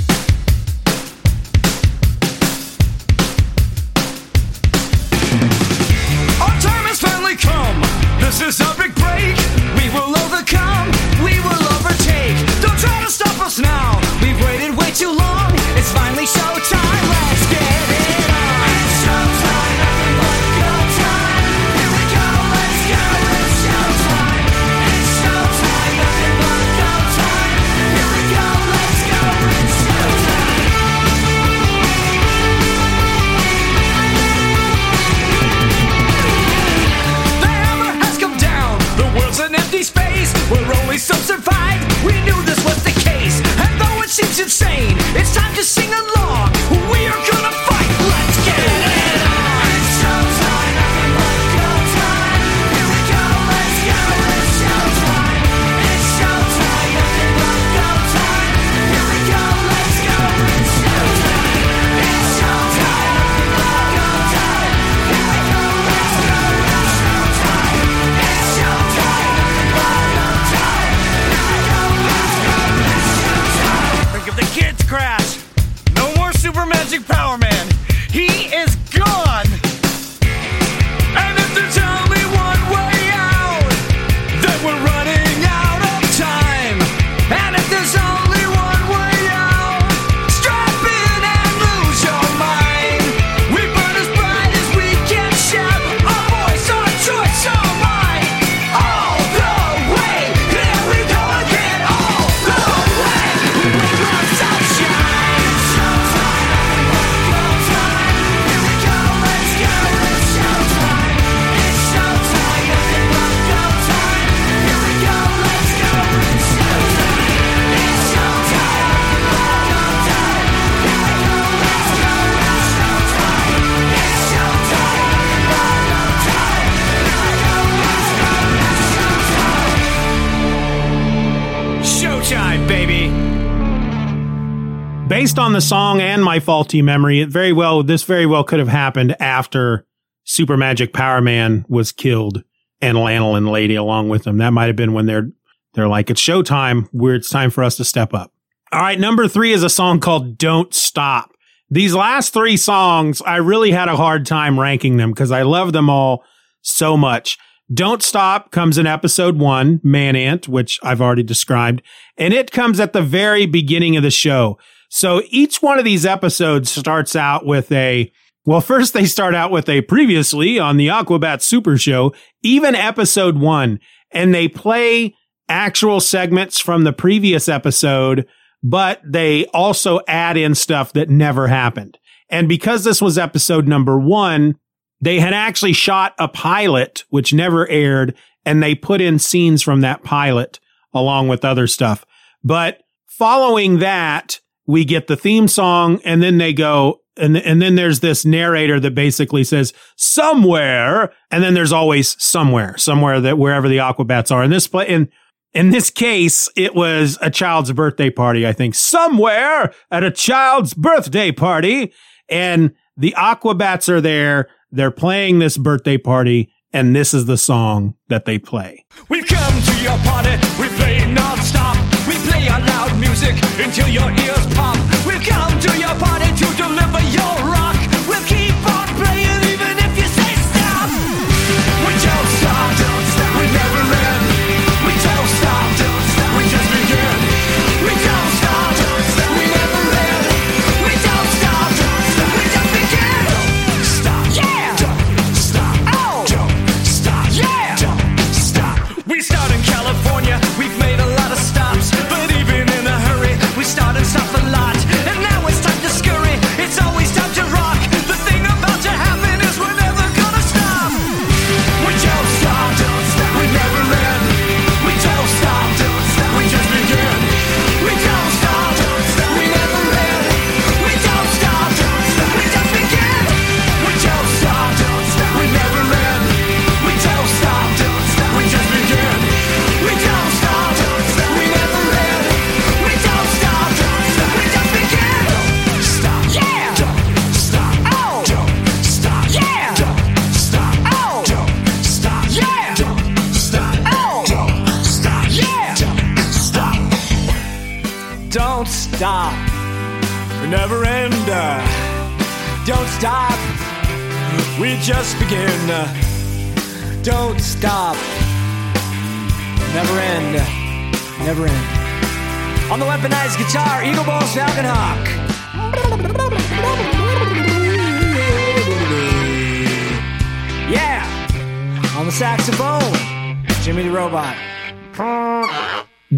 Based 135.32 135.40
on 135.40 135.54
the 135.54 135.62
song 135.62 136.02
and 136.02 136.22
my 136.22 136.42
faulty 136.42 136.82
memory, 136.82 137.22
it 137.22 137.30
very 137.30 137.54
well 137.54 137.84
this 137.84 138.04
very 138.04 138.26
well 138.26 138.44
could 138.44 138.60
have 138.60 138.68
happened 138.68 139.16
after 139.22 139.86
Super 140.26 140.58
Magic 140.58 140.92
Power 140.92 141.22
Man 141.22 141.64
was 141.70 141.94
killed 141.94 142.44
and 142.82 142.98
Lanolin 142.98 143.38
and 143.38 143.50
Lady 143.50 143.76
along 143.76 144.10
with 144.10 144.28
him. 144.28 144.40
That 144.40 144.52
might 144.52 144.66
have 144.66 144.76
been 144.76 144.92
when 144.92 145.06
they're 145.06 145.30
they're 145.74 145.88
like, 145.88 146.10
it's 146.10 146.22
showtime. 146.22 146.90
Where 146.92 147.16
it's 147.16 147.30
time 147.30 147.50
for 147.50 147.64
us 147.64 147.78
to 147.78 147.86
step 147.86 148.14
up. 148.14 148.34
All 148.74 148.82
right, 148.82 149.00
number 149.00 149.26
three 149.26 149.54
is 149.54 149.64
a 149.64 149.70
song 149.70 150.02
called 150.02 150.38
"Don't 150.38 150.74
Stop." 150.74 151.32
These 151.70 151.96
last 151.96 152.34
three 152.34 152.58
songs, 152.58 153.22
I 153.22 153.38
really 153.38 153.72
had 153.72 153.88
a 153.88 153.96
hard 153.96 154.26
time 154.26 154.60
ranking 154.60 154.98
them 154.98 155.12
because 155.12 155.32
I 155.32 155.44
love 155.44 155.72
them 155.72 155.90
all 155.90 156.26
so 156.62 156.98
much. 156.98 157.38
Don't 157.74 158.04
Stop 158.04 158.52
comes 158.52 158.78
in 158.78 158.86
episode 158.86 159.40
one, 159.40 159.80
Man 159.82 160.18
Ant, 160.18 160.50
which 160.50 160.78
I've 160.84 161.00
already 161.00 161.24
described, 161.24 161.82
and 162.18 162.34
it 162.34 162.52
comes 162.52 162.82
at 162.82 162.92
the 162.92 163.02
very 163.02 163.46
beginning 163.46 163.96
of 163.96 164.04
the 164.04 164.12
show. 164.12 164.58
So 164.94 165.22
each 165.30 165.62
one 165.62 165.80
of 165.80 165.86
these 165.86 166.06
episodes 166.06 166.70
starts 166.70 167.16
out 167.16 167.46
with 167.46 167.72
a, 167.72 168.12
well, 168.44 168.60
first 168.60 168.94
they 168.94 169.06
start 169.06 169.34
out 169.34 169.50
with 169.50 169.70
a 169.70 169.82
previously 169.84 170.60
on 170.60 170.76
the 170.76 170.90
Aquabat 170.90 171.42
Super 171.42 171.78
Show, 171.78 172.14
even 172.44 172.76
episode 172.76 173.38
one, 173.38 173.80
and 174.12 174.36
they 174.36 174.50
play 174.50 175.16
actual 175.48 176.02
segments 176.02 176.60
from 176.60 176.84
the 176.84 176.92
previous 176.92 177.48
episode, 177.48 178.28
but 178.62 179.00
they 179.06 179.46
also 179.54 180.02
add 180.10 180.36
in 180.36 180.56
stuff 180.56 180.92
that 180.92 181.10
never 181.10 181.48
happened. 181.48 181.98
And 182.30 182.50
because 182.50 182.84
this 182.84 183.02
was 183.02 183.18
episode 183.18 183.70
number 183.70 183.98
one, 183.98 184.56
they 185.00 185.22
had 185.22 185.34
actually 185.34 185.74
shot 185.74 186.16
a 186.20 186.28
pilot, 186.28 187.06
which 187.10 187.34
never 187.34 187.66
aired, 187.70 188.14
and 188.46 188.62
they 188.62 188.76
put 188.76 189.00
in 189.00 189.20
scenes 189.20 189.62
from 189.62 189.80
that 189.82 190.04
pilot 190.04 190.60
along 190.94 191.30
with 191.30 191.46
other 191.46 191.66
stuff. 191.66 192.06
But 192.44 192.82
following 193.08 193.80
that, 193.80 194.41
we 194.68 194.86
get 194.86 195.08
the 195.08 195.18
theme 195.18 195.48
song 195.48 196.00
and 196.06 196.22
then 196.22 196.38
they 196.38 196.54
go, 196.54 197.02
and, 197.18 197.36
and 197.38 197.62
then 197.62 197.76
there's 197.76 198.00
this 198.00 198.26
narrator 198.26 198.80
that 198.80 198.96
basically 198.96 199.44
says 199.44 199.74
somewhere, 199.98 201.12
and 201.30 201.44
then 201.44 201.54
there's 201.54 201.74
always 201.74 202.22
somewhere, 202.24 202.78
somewhere 202.78 203.20
that 203.20 203.38
wherever 203.38 203.68
the 203.68 203.78
Aquabats 203.78 204.32
are. 204.32 204.44
In 204.44 204.50
this 204.52 204.68
play, 204.68 204.88
in, 204.88 205.10
in 205.54 205.72
this 205.72 205.90
case, 205.90 206.48
it 206.56 206.74
was 206.74 207.18
a 207.22 207.30
child's 207.30 207.72
birthday 207.74 208.10
party, 208.10 208.48
I 208.48 208.54
think, 208.54 208.76
somewhere 208.76 209.74
at 209.92 210.04
a 210.04 210.12
child's 210.12 210.74
birthday 210.74 211.32
party. 211.32 211.92
And 212.30 212.74
the 212.96 213.14
Aquabats 213.18 213.90
are 213.90 214.00
there. 214.00 214.48
They're 214.72 214.92
playing 214.92 215.40
this 215.40 215.58
birthday 215.58 215.98
party. 215.98 216.54
And 216.72 216.96
this 216.96 217.14
is 217.14 217.26
the 217.26 217.38
song 217.38 217.96
that 218.08 218.24
they 218.24 218.40
play. 218.40 218.86
We've 219.10 219.28
come 219.28 219.62
to 219.62 219.84
your 219.84 219.98
party, 219.98 220.32
we 220.58 220.70
play 220.78 221.12
non-stop. 221.12 221.76
We 222.08 222.16
play 222.30 222.48
our 222.48 222.62
loud 222.62 222.98
music 222.98 223.36
until 223.60 223.90
your 223.90 224.01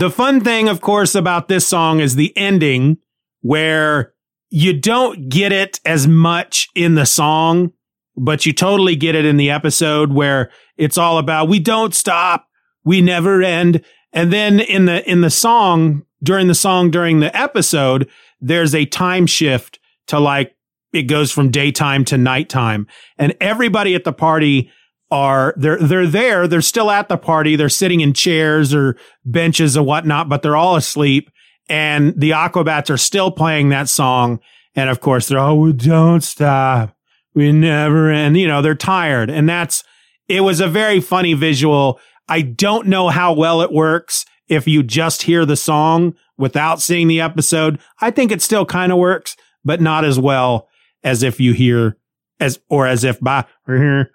The 0.04 0.12
fun 0.12 0.42
thing, 0.42 0.68
of 0.68 0.82
course, 0.82 1.16
about 1.16 1.48
this 1.48 1.66
song 1.66 2.02
is 2.02 2.18
the 2.18 2.36
ending 2.36 2.98
where 3.40 4.12
you 4.50 4.78
don't 4.78 5.30
get 5.30 5.54
it 5.54 5.80
as 5.86 6.10
much 6.10 6.68
in 6.76 6.96
the 6.96 7.06
song, 7.06 7.72
but 8.18 8.46
you 8.46 8.52
totally 8.52 8.98
get 8.98 9.16
it 9.16 9.24
in 9.24 9.38
the 9.38 9.50
episode 9.50 10.12
where 10.12 10.52
it's 10.76 10.98
all 10.98 11.20
about 11.20 11.48
we 11.48 11.58
don't 11.58 11.96
stop, 11.96 12.50
we 12.84 13.00
never 13.00 13.42
end. 13.42 13.82
And 14.12 14.34
then 14.34 14.60
in 14.60 14.88
the 14.88 15.10
in 15.10 15.22
the 15.22 15.30
song, 15.30 16.04
during 16.22 16.48
the 16.48 16.54
song 16.54 16.92
during 16.92 17.22
the 17.22 17.34
episode, 17.34 18.10
there's 18.42 18.76
a 18.76 18.86
time 18.86 19.26
shift 19.26 19.80
to 20.08 20.20
like 20.20 20.54
it 20.92 21.04
goes 21.04 21.32
from 21.32 21.50
daytime 21.50 22.04
to 22.04 22.18
nighttime. 22.18 22.88
And 23.18 23.38
everybody 23.40 23.96
at 23.96 24.04
the 24.04 24.12
party 24.12 24.70
are 25.14 25.54
they're 25.56 25.78
they're 25.78 26.08
there, 26.08 26.48
they're 26.48 26.62
still 26.62 26.90
at 26.90 27.08
the 27.08 27.18
party, 27.18 27.56
they're 27.56 27.70
sitting 27.70 28.02
in 28.02 28.14
chairs 28.14 28.74
or 28.74 28.98
benches 29.24 29.78
or 29.78 29.84
whatnot, 29.84 30.28
but 30.28 30.42
they're 30.42 30.56
all 30.56 30.76
asleep. 30.76 31.30
And 31.70 32.20
the 32.20 32.32
Aquabats 32.32 32.90
are 32.90 32.98
still 32.98 33.30
playing 33.30 33.70
that 33.70 33.88
song. 33.88 34.40
And 34.76 34.90
of 34.90 35.02
course, 35.02 35.28
they're, 35.28 35.38
oh, 35.38 35.56
we 35.56 35.72
don't 35.72 36.22
stop. 36.22 36.96
We 37.36 37.52
never 37.52 38.10
end. 38.10 38.38
You 38.38 38.48
know, 38.48 38.62
they're 38.62 38.76
tired. 38.76 39.30
And 39.30 39.48
that's, 39.48 39.84
it 40.28 40.42
was 40.42 40.60
a 40.60 40.68
very 40.68 41.00
funny 41.00 41.36
visual. 41.36 42.00
I 42.28 42.42
don't 42.42 42.88
know 42.88 43.10
how 43.10 43.34
well 43.34 43.62
it 43.62 43.72
works 43.72 44.26
if 44.48 44.68
you 44.68 44.82
just 44.82 45.22
hear 45.24 45.46
the 45.46 45.56
song 45.56 46.16
without 46.38 46.82
seeing 46.82 47.08
the 47.08 47.22
episode. 47.22 47.80
I 48.02 48.10
think 48.12 48.32
it 48.32 48.42
still 48.42 48.66
kind 48.66 48.92
of 48.92 48.98
works, 48.98 49.38
but 49.64 49.80
not 49.80 50.04
as 50.04 50.20
well 50.20 50.68
as 51.04 51.22
if 51.22 51.40
you 51.40 51.54
hear 51.54 51.98
as, 52.40 52.60
or 52.70 52.88
as 52.88 53.04
if 53.04 53.20
by, 53.20 53.46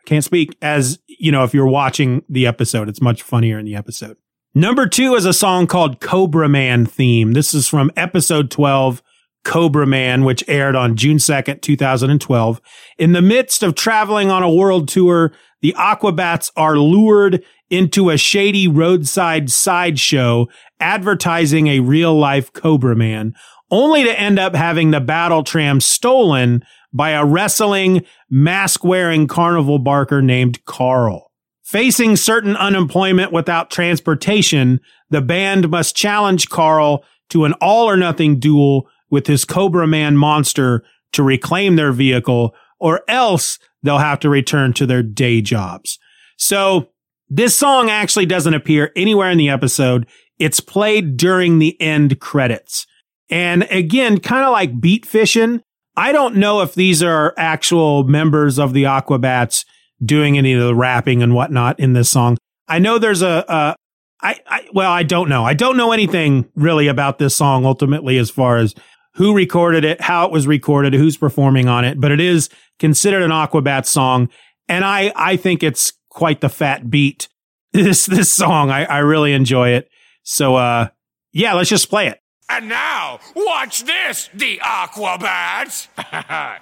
can't 0.06 0.24
speak 0.24 0.56
as, 0.62 0.98
you 1.06 1.32
know, 1.32 1.44
if 1.44 1.54
you're 1.54 1.66
watching 1.66 2.22
the 2.28 2.46
episode, 2.46 2.88
it's 2.88 3.00
much 3.00 3.22
funnier 3.22 3.58
in 3.58 3.64
the 3.64 3.74
episode. 3.74 4.16
Number 4.54 4.86
two 4.86 5.14
is 5.14 5.24
a 5.24 5.32
song 5.32 5.66
called 5.66 6.00
Cobra 6.00 6.48
Man 6.48 6.86
theme. 6.86 7.32
This 7.32 7.54
is 7.54 7.68
from 7.68 7.90
episode 7.96 8.50
12, 8.50 9.02
Cobra 9.44 9.86
Man, 9.86 10.24
which 10.24 10.42
aired 10.48 10.74
on 10.74 10.96
June 10.96 11.18
2nd, 11.18 11.62
2012. 11.62 12.60
In 12.98 13.12
the 13.12 13.22
midst 13.22 13.62
of 13.62 13.74
traveling 13.74 14.30
on 14.30 14.42
a 14.42 14.52
world 14.52 14.88
tour, 14.88 15.32
the 15.60 15.74
Aquabats 15.78 16.50
are 16.56 16.78
lured 16.78 17.44
into 17.70 18.10
a 18.10 18.16
shady 18.16 18.66
roadside 18.66 19.50
sideshow 19.50 20.46
advertising 20.80 21.66
a 21.68 21.80
real 21.80 22.18
life 22.18 22.52
Cobra 22.52 22.96
Man, 22.96 23.34
only 23.70 24.04
to 24.04 24.20
end 24.20 24.38
up 24.38 24.54
having 24.54 24.90
the 24.90 25.00
battle 25.00 25.44
tram 25.44 25.80
stolen 25.80 26.62
by 26.92 27.10
a 27.10 27.24
wrestling, 27.24 28.04
mask 28.30 28.84
wearing 28.84 29.26
carnival 29.26 29.78
barker 29.78 30.22
named 30.22 30.64
Carl. 30.64 31.32
Facing 31.62 32.16
certain 32.16 32.56
unemployment 32.56 33.30
without 33.30 33.70
transportation, 33.70 34.80
the 35.10 35.20
band 35.20 35.68
must 35.70 35.94
challenge 35.94 36.48
Carl 36.48 37.04
to 37.28 37.44
an 37.44 37.52
all 37.60 37.88
or 37.88 37.96
nothing 37.96 38.38
duel 38.38 38.88
with 39.10 39.26
his 39.26 39.44
Cobra 39.44 39.86
Man 39.86 40.16
monster 40.16 40.82
to 41.12 41.22
reclaim 41.22 41.76
their 41.76 41.92
vehicle, 41.92 42.54
or 42.78 43.02
else 43.08 43.58
they'll 43.82 43.98
have 43.98 44.20
to 44.20 44.30
return 44.30 44.72
to 44.74 44.86
their 44.86 45.02
day 45.02 45.40
jobs. 45.40 45.98
So 46.36 46.88
this 47.28 47.54
song 47.54 47.90
actually 47.90 48.26
doesn't 48.26 48.54
appear 48.54 48.90
anywhere 48.96 49.30
in 49.30 49.38
the 49.38 49.50
episode. 49.50 50.06
It's 50.38 50.60
played 50.60 51.16
during 51.16 51.58
the 51.58 51.78
end 51.80 52.20
credits. 52.20 52.86
And 53.30 53.64
again, 53.70 54.20
kind 54.20 54.44
of 54.44 54.52
like 54.52 54.80
beat 54.80 55.04
fishing. 55.04 55.62
I 55.98 56.12
don't 56.12 56.36
know 56.36 56.60
if 56.60 56.76
these 56.76 57.02
are 57.02 57.34
actual 57.36 58.04
members 58.04 58.56
of 58.56 58.72
the 58.72 58.84
Aquabats 58.84 59.64
doing 60.00 60.38
any 60.38 60.52
of 60.52 60.62
the 60.62 60.72
rapping 60.72 61.24
and 61.24 61.34
whatnot 61.34 61.80
in 61.80 61.92
this 61.92 62.08
song. 62.08 62.38
I 62.68 62.78
know 62.78 63.00
there's 63.00 63.20
a, 63.20 63.44
a 63.48 63.74
I, 64.22 64.40
I, 64.46 64.68
well, 64.72 64.92
I 64.92 65.02
don't 65.02 65.28
know. 65.28 65.44
I 65.44 65.54
don't 65.54 65.76
know 65.76 65.90
anything 65.90 66.48
really 66.54 66.86
about 66.86 67.18
this 67.18 67.34
song 67.34 67.64
ultimately 67.64 68.16
as 68.16 68.30
far 68.30 68.58
as 68.58 68.76
who 69.14 69.34
recorded 69.34 69.84
it, 69.84 70.00
how 70.00 70.24
it 70.24 70.30
was 70.30 70.46
recorded, 70.46 70.94
who's 70.94 71.16
performing 71.16 71.66
on 71.66 71.84
it, 71.84 72.00
but 72.00 72.12
it 72.12 72.20
is 72.20 72.48
considered 72.78 73.24
an 73.24 73.32
Aquabats 73.32 73.86
song. 73.86 74.28
And 74.68 74.84
I, 74.84 75.12
I 75.16 75.36
think 75.36 75.64
it's 75.64 75.94
quite 76.10 76.40
the 76.40 76.48
fat 76.48 76.88
beat. 76.88 77.28
This, 77.72 78.06
this 78.06 78.32
song, 78.32 78.70
I, 78.70 78.86
I 78.86 78.98
really 79.00 79.34
enjoy 79.34 79.70
it. 79.70 79.90
So, 80.22 80.56
uh, 80.56 80.88
yeah, 81.32 81.52
let's 81.52 81.68
just 81.68 81.90
play 81.90 82.06
it. 82.06 82.18
And 82.50 82.68
now, 82.68 83.20
watch 83.36 83.84
this, 83.84 84.30
the 84.32 84.58
Aquabats. 84.64 85.88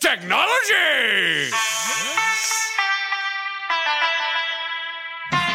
Technology. 0.00 1.54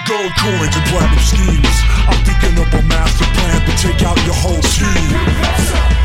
Gold 0.08 0.32
coins 0.40 0.76
and 0.80 0.86
platinum 0.88 1.20
schemes. 1.20 1.78
I'm 2.08 2.24
thinking 2.24 2.56
up 2.56 2.72
a 2.72 2.82
master 2.88 3.28
plan 3.36 3.60
to 3.68 3.74
take 3.84 4.02
out 4.08 4.18
your 4.24 4.34
whole 4.40 4.64
team. 4.64 5.12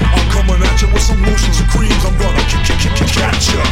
I'm 0.03 0.27
coming 0.35 0.61
at 0.67 0.83
you 0.83 0.89
with 0.89 1.03
some 1.03 1.23
lotions 1.23 1.61
and 1.61 1.71
creams. 1.71 2.05
I'm 2.05 2.19
gonna 2.19 2.43
catch 2.51 3.55
ya. 3.55 3.63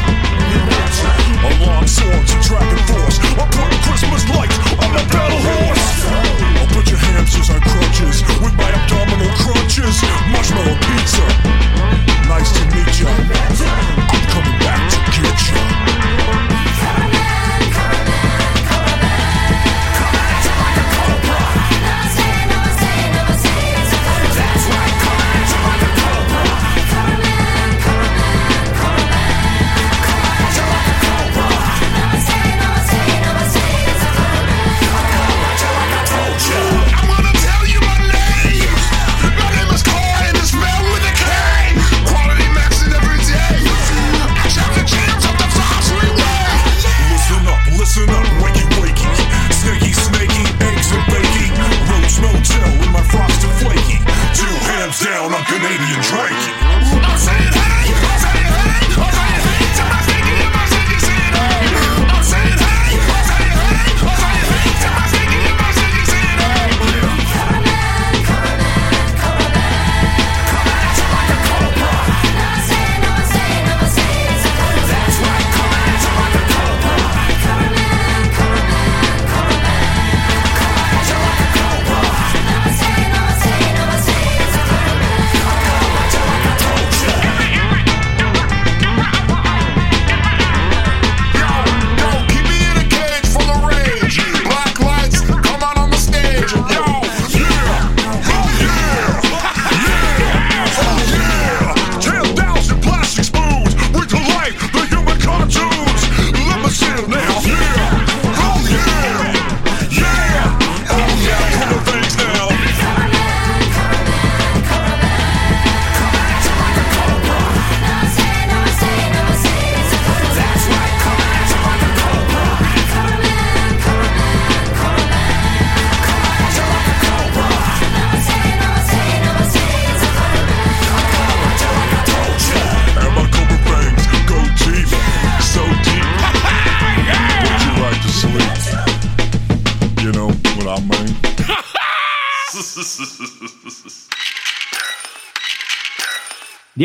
Alarm 1.43 1.87
swords 1.89 2.33
and 2.33 2.43
dragon 2.47 2.79
force. 2.87 3.19
I'm 3.19 3.51
putting 3.51 3.83
Christmas 3.83 4.23
lights 4.31 4.59
on 4.79 4.91
my 4.95 5.05
battle 5.11 5.43
horse. 5.43 5.82
Hamsters 7.13 7.51
on 7.51 7.61
crutches 7.61 8.23
with 8.41 8.55
my 8.57 8.71
abdominal 8.71 9.33
crunches. 9.37 10.03
Marshmallow 10.33 10.77
pizza. 10.81 11.25
Nice 12.29 12.51
to 12.57 12.65
meet 12.73 13.01
ya. 13.01 13.09
I'm 13.09 14.25
coming 14.33 14.59
back 14.61 14.81
to 14.91 14.99
get 15.21 15.39
ya. 15.49 16.12
Down, 55.23 55.35
I'm 55.35 55.45
Canadian 55.45 56.01
Drakey. 56.01 56.42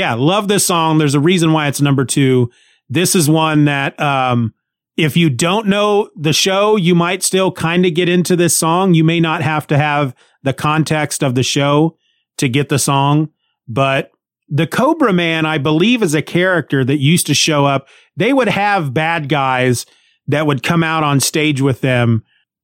Yeah, 0.07 0.13
love 0.13 0.47
this 0.47 0.65
song. 0.65 0.99
There's 0.99 1.15
a 1.15 1.19
reason 1.19 1.51
why 1.51 1.67
it's 1.67 1.81
number 1.81 2.05
two. 2.05 2.49
This 2.87 3.13
is 3.13 3.29
one 3.29 3.65
that, 3.65 3.99
um, 3.99 4.53
if 4.95 5.17
you 5.17 5.29
don't 5.29 5.67
know 5.67 6.09
the 6.15 6.31
show, 6.31 6.77
you 6.77 6.95
might 6.95 7.23
still 7.23 7.51
kind 7.51 7.85
of 7.85 7.93
get 7.93 8.07
into 8.07 8.37
this 8.37 8.55
song. 8.55 8.93
You 8.93 9.03
may 9.03 9.19
not 9.19 9.41
have 9.41 9.67
to 9.67 9.77
have 9.77 10.15
the 10.43 10.53
context 10.53 11.23
of 11.23 11.35
the 11.35 11.43
show 11.43 11.97
to 12.37 12.47
get 12.47 12.69
the 12.69 12.79
song, 12.79 13.31
but 13.67 14.11
the 14.47 14.65
Cobra 14.65 15.11
Man, 15.11 15.45
I 15.45 15.57
believe, 15.57 16.01
is 16.01 16.15
a 16.15 16.21
character 16.21 16.85
that 16.85 16.99
used 16.99 17.27
to 17.27 17.33
show 17.33 17.65
up. 17.65 17.89
They 18.15 18.31
would 18.31 18.47
have 18.47 18.93
bad 18.93 19.27
guys 19.27 19.85
that 20.27 20.47
would 20.47 20.63
come 20.63 20.85
out 20.85 21.03
on 21.03 21.19
stage 21.19 21.59
with 21.59 21.81
them 21.81 22.23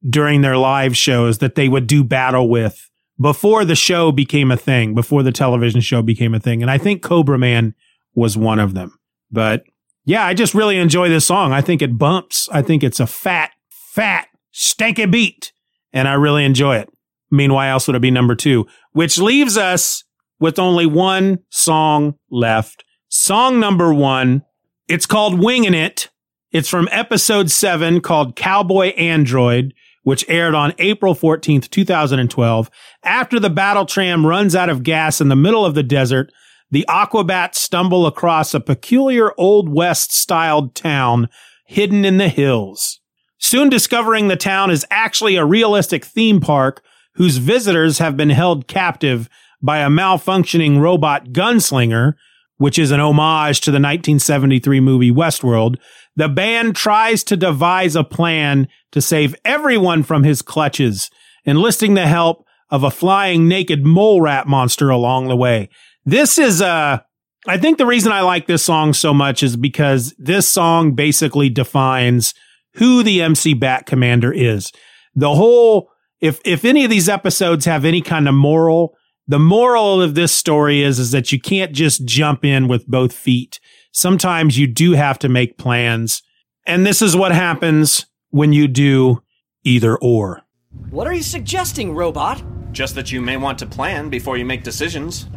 during 0.10 0.44
their 0.44 0.56
live 0.56 0.96
shows 0.96 1.40
that 1.40 1.56
they 1.56 1.68
would 1.68 1.88
do 1.88 2.06
battle 2.06 2.48
with 2.48 2.90
before 3.20 3.66
the 3.66 3.76
show 3.76 4.12
became 4.12 4.52
a 4.52 4.58
thing, 4.58 4.96
before 4.96 5.24
the 5.24 5.32
television 5.32 5.82
show 5.82 6.02
became 6.02 6.34
a 6.34 6.40
thing. 6.40 6.62
And 6.62 6.72
I 6.72 6.78
think 6.78 7.02
Cobra 7.02 7.38
Man 7.38 7.76
was 8.16 8.38
one 8.38 8.60
of 8.60 8.74
them. 8.74 9.00
But 9.32 9.64
yeah, 10.06 10.26
I 10.26 10.34
just 10.34 10.54
really 10.54 10.78
enjoy 10.78 11.10
this 11.10 11.26
song. 11.26 11.52
I 11.54 11.62
think 11.62 11.82
it 11.82 11.98
bumps. 11.98 12.50
I 12.52 12.62
think 12.62 12.84
it's 12.84 13.00
a 13.00 13.08
fat, 13.08 13.52
fat, 13.70 14.28
stanky 14.54 15.10
beat. 15.10 15.54
And 15.94 16.08
I 16.08 16.14
really 16.14 16.44
enjoy 16.44 16.78
it. 16.78 16.90
I 17.32 17.36
mean, 17.36 17.54
why 17.54 17.70
else 17.70 17.88
would 17.88 17.96
it 17.96 18.02
be 18.02 18.12
number 18.12 18.36
two? 18.36 18.68
Which 18.92 19.18
leaves 19.18 19.58
us 19.58 20.04
with 20.40 20.60
only 20.60 20.86
one 20.86 21.40
song 21.50 22.16
left. 22.30 22.84
Song 23.10 23.60
number 23.60 23.94
one. 23.94 24.44
It's 24.88 25.06
called 25.06 25.40
Winging 25.40 25.74
It. 25.74 26.10
It's 26.52 26.70
from 26.70 26.90
episode 26.92 27.50
seven 27.50 28.02
called 28.02 28.36
Cowboy 28.36 28.90
Android, 28.90 29.74
which 30.04 30.26
aired 30.30 30.54
on 30.54 30.74
April 30.80 31.16
14th, 31.16 31.70
2012. 31.70 32.70
After 33.04 33.40
the 33.40 33.50
battle 33.50 33.86
tram 33.86 34.26
runs 34.26 34.56
out 34.56 34.70
of 34.70 34.84
gas 34.84 35.20
in 35.20 35.30
the 35.30 35.36
middle 35.36 35.66
of 35.66 35.76
the 35.76 35.84
desert, 35.84 36.32
the 36.72 36.86
Aquabats 36.90 37.56
stumble 37.56 38.06
across 38.06 38.54
a 38.54 38.60
peculiar 38.60 39.32
Old 39.38 39.70
West 39.70 40.14
styled 40.14 40.76
town 40.76 41.30
hidden 41.66 42.06
in 42.06 42.18
the 42.18 42.30
hills. 42.30 43.00
Soon 43.38 43.70
discovering 43.70 44.28
the 44.28 44.36
town 44.36 44.72
is 44.72 44.86
actually 44.90 45.36
a 45.36 45.46
realistic 45.46 46.06
theme 46.06 46.40
park 46.40 46.84
whose 47.16 47.38
visitors 47.38 48.00
have 48.00 48.18
been 48.18 48.30
held 48.30 48.68
captive 48.68 49.30
by 49.62 49.80
a 49.80 49.90
malfunctioning 49.90 50.80
robot 50.80 51.28
gunslinger, 51.28 52.14
which 52.58 52.80
is 52.80 52.92
an 52.92 53.00
homage 53.00 53.62
to 53.62 53.72
the 53.72 53.76
1973 53.76 54.80
movie 54.80 55.12
Westworld. 55.12 55.78
The 56.16 56.30
band 56.30 56.76
tries 56.76 57.24
to 57.26 57.38
devise 57.38 57.96
a 57.96 58.04
plan 58.04 58.68
to 58.92 59.02
save 59.02 59.36
everyone 59.44 60.04
from 60.04 60.24
his 60.24 60.42
clutches, 60.42 61.10
enlisting 61.46 61.96
the 61.96 62.08
help 62.08 62.46
of 62.70 62.84
a 62.84 62.92
flying 62.92 63.48
naked 63.48 63.86
mole 63.86 64.22
rat 64.22 64.48
monster 64.48 64.90
along 64.90 65.28
the 65.28 65.36
way. 65.36 65.70
This 66.06 66.38
is 66.38 66.62
uh 66.62 67.00
I 67.46 67.58
think 67.58 67.78
the 67.78 67.86
reason 67.86 68.12
I 68.12 68.22
like 68.22 68.48
this 68.48 68.64
song 68.64 68.94
so 68.94 69.14
much 69.14 69.44
is 69.44 69.58
because 69.58 70.14
this 70.18 70.48
song 70.48 70.96
basically 70.96 71.50
defines 71.50 72.34
who 72.76 73.04
the 73.04 73.22
MC 73.22 73.54
Bat 73.54 73.86
Commander 73.86 74.32
is. 74.32 74.72
The 75.16 75.36
whole 75.36 75.90
if 76.22 76.40
if 76.46 76.64
any 76.64 76.84
of 76.84 76.90
these 76.90 77.10
episodes 77.10 77.66
have 77.66 77.86
any 77.86 78.02
kind 78.02 78.28
of 78.28 78.34
moral, 78.34 78.96
the 79.28 79.40
moral 79.40 80.02
of 80.02 80.16
this 80.16 80.32
story 80.32 80.82
is, 80.82 81.00
is 81.00 81.12
that 81.12 81.32
you 81.32 81.40
can't 81.40 81.74
just 81.74 82.06
jump 82.06 82.46
in 82.46 82.68
with 82.68 82.88
both 82.88 83.14
feet. 83.14 83.60
Sometimes 83.94 84.58
you 84.58 84.66
do 84.66 84.94
have 84.94 85.20
to 85.20 85.30
make 85.30 85.60
plans. 85.60 86.24
And 86.66 86.84
this 86.86 87.02
is 87.02 87.16
what 87.16 87.32
happens 87.32 88.08
when 88.32 88.52
you 88.52 88.68
do 88.68 89.22
either 89.64 89.96
or. 89.98 90.42
What 90.90 91.06
are 91.06 91.14
you 91.14 91.22
suggesting, 91.22 91.94
robot? 91.94 92.44
Just 92.72 92.96
that 92.96 93.12
you 93.12 93.22
may 93.22 93.38
want 93.38 93.60
to 93.60 93.68
plan 93.68 94.10
before 94.10 94.36
you 94.36 94.46
make 94.46 94.64
decisions. 94.64 95.28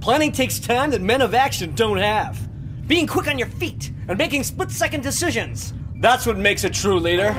Planning 0.00 0.32
takes 0.32 0.58
time 0.58 0.90
that 0.92 1.02
men 1.02 1.20
of 1.20 1.34
action 1.34 1.74
don't 1.74 1.98
have. 1.98 2.48
Being 2.88 3.06
quick 3.06 3.28
on 3.28 3.38
your 3.38 3.48
feet 3.48 3.92
and 4.08 4.16
making 4.16 4.44
split 4.44 4.70
second 4.70 5.02
decisions. 5.02 5.74
That's 5.96 6.24
what 6.24 6.38
makes 6.38 6.64
a 6.64 6.70
true 6.70 6.98
leader. 6.98 7.32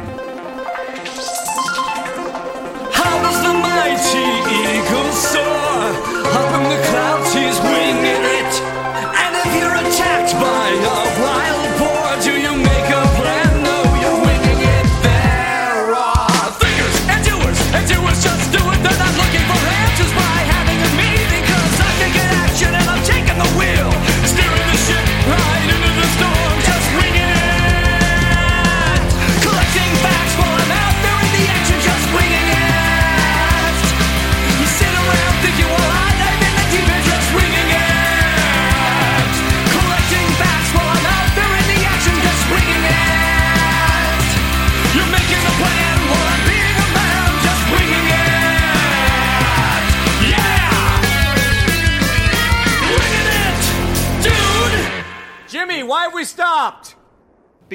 How 2.94 3.22
does 3.24 3.42
the 3.42 3.54
mighty 3.54 4.20
eagle 4.70 5.12
soar? 5.14 5.42
Up 6.30 6.62
in 6.62 6.70
the 6.70 6.78
clouds, 6.90 7.34
he's 7.34 7.60
winging 7.60 8.24
it. 8.24 8.41
Attacked 10.22 10.40
by 10.40 10.70
a 10.70 11.24
wild 11.24 11.61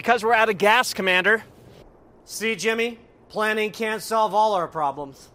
Because 0.06 0.22
we're 0.22 0.34
out 0.34 0.48
of 0.48 0.56
gas, 0.56 0.94
Commander. 0.94 1.42
See, 2.24 2.54
Jimmy, 2.54 3.00
planning 3.28 3.72
can't 3.72 4.00
solve 4.00 4.34
all 4.34 4.52
our 4.52 4.68
problems. 4.68 5.30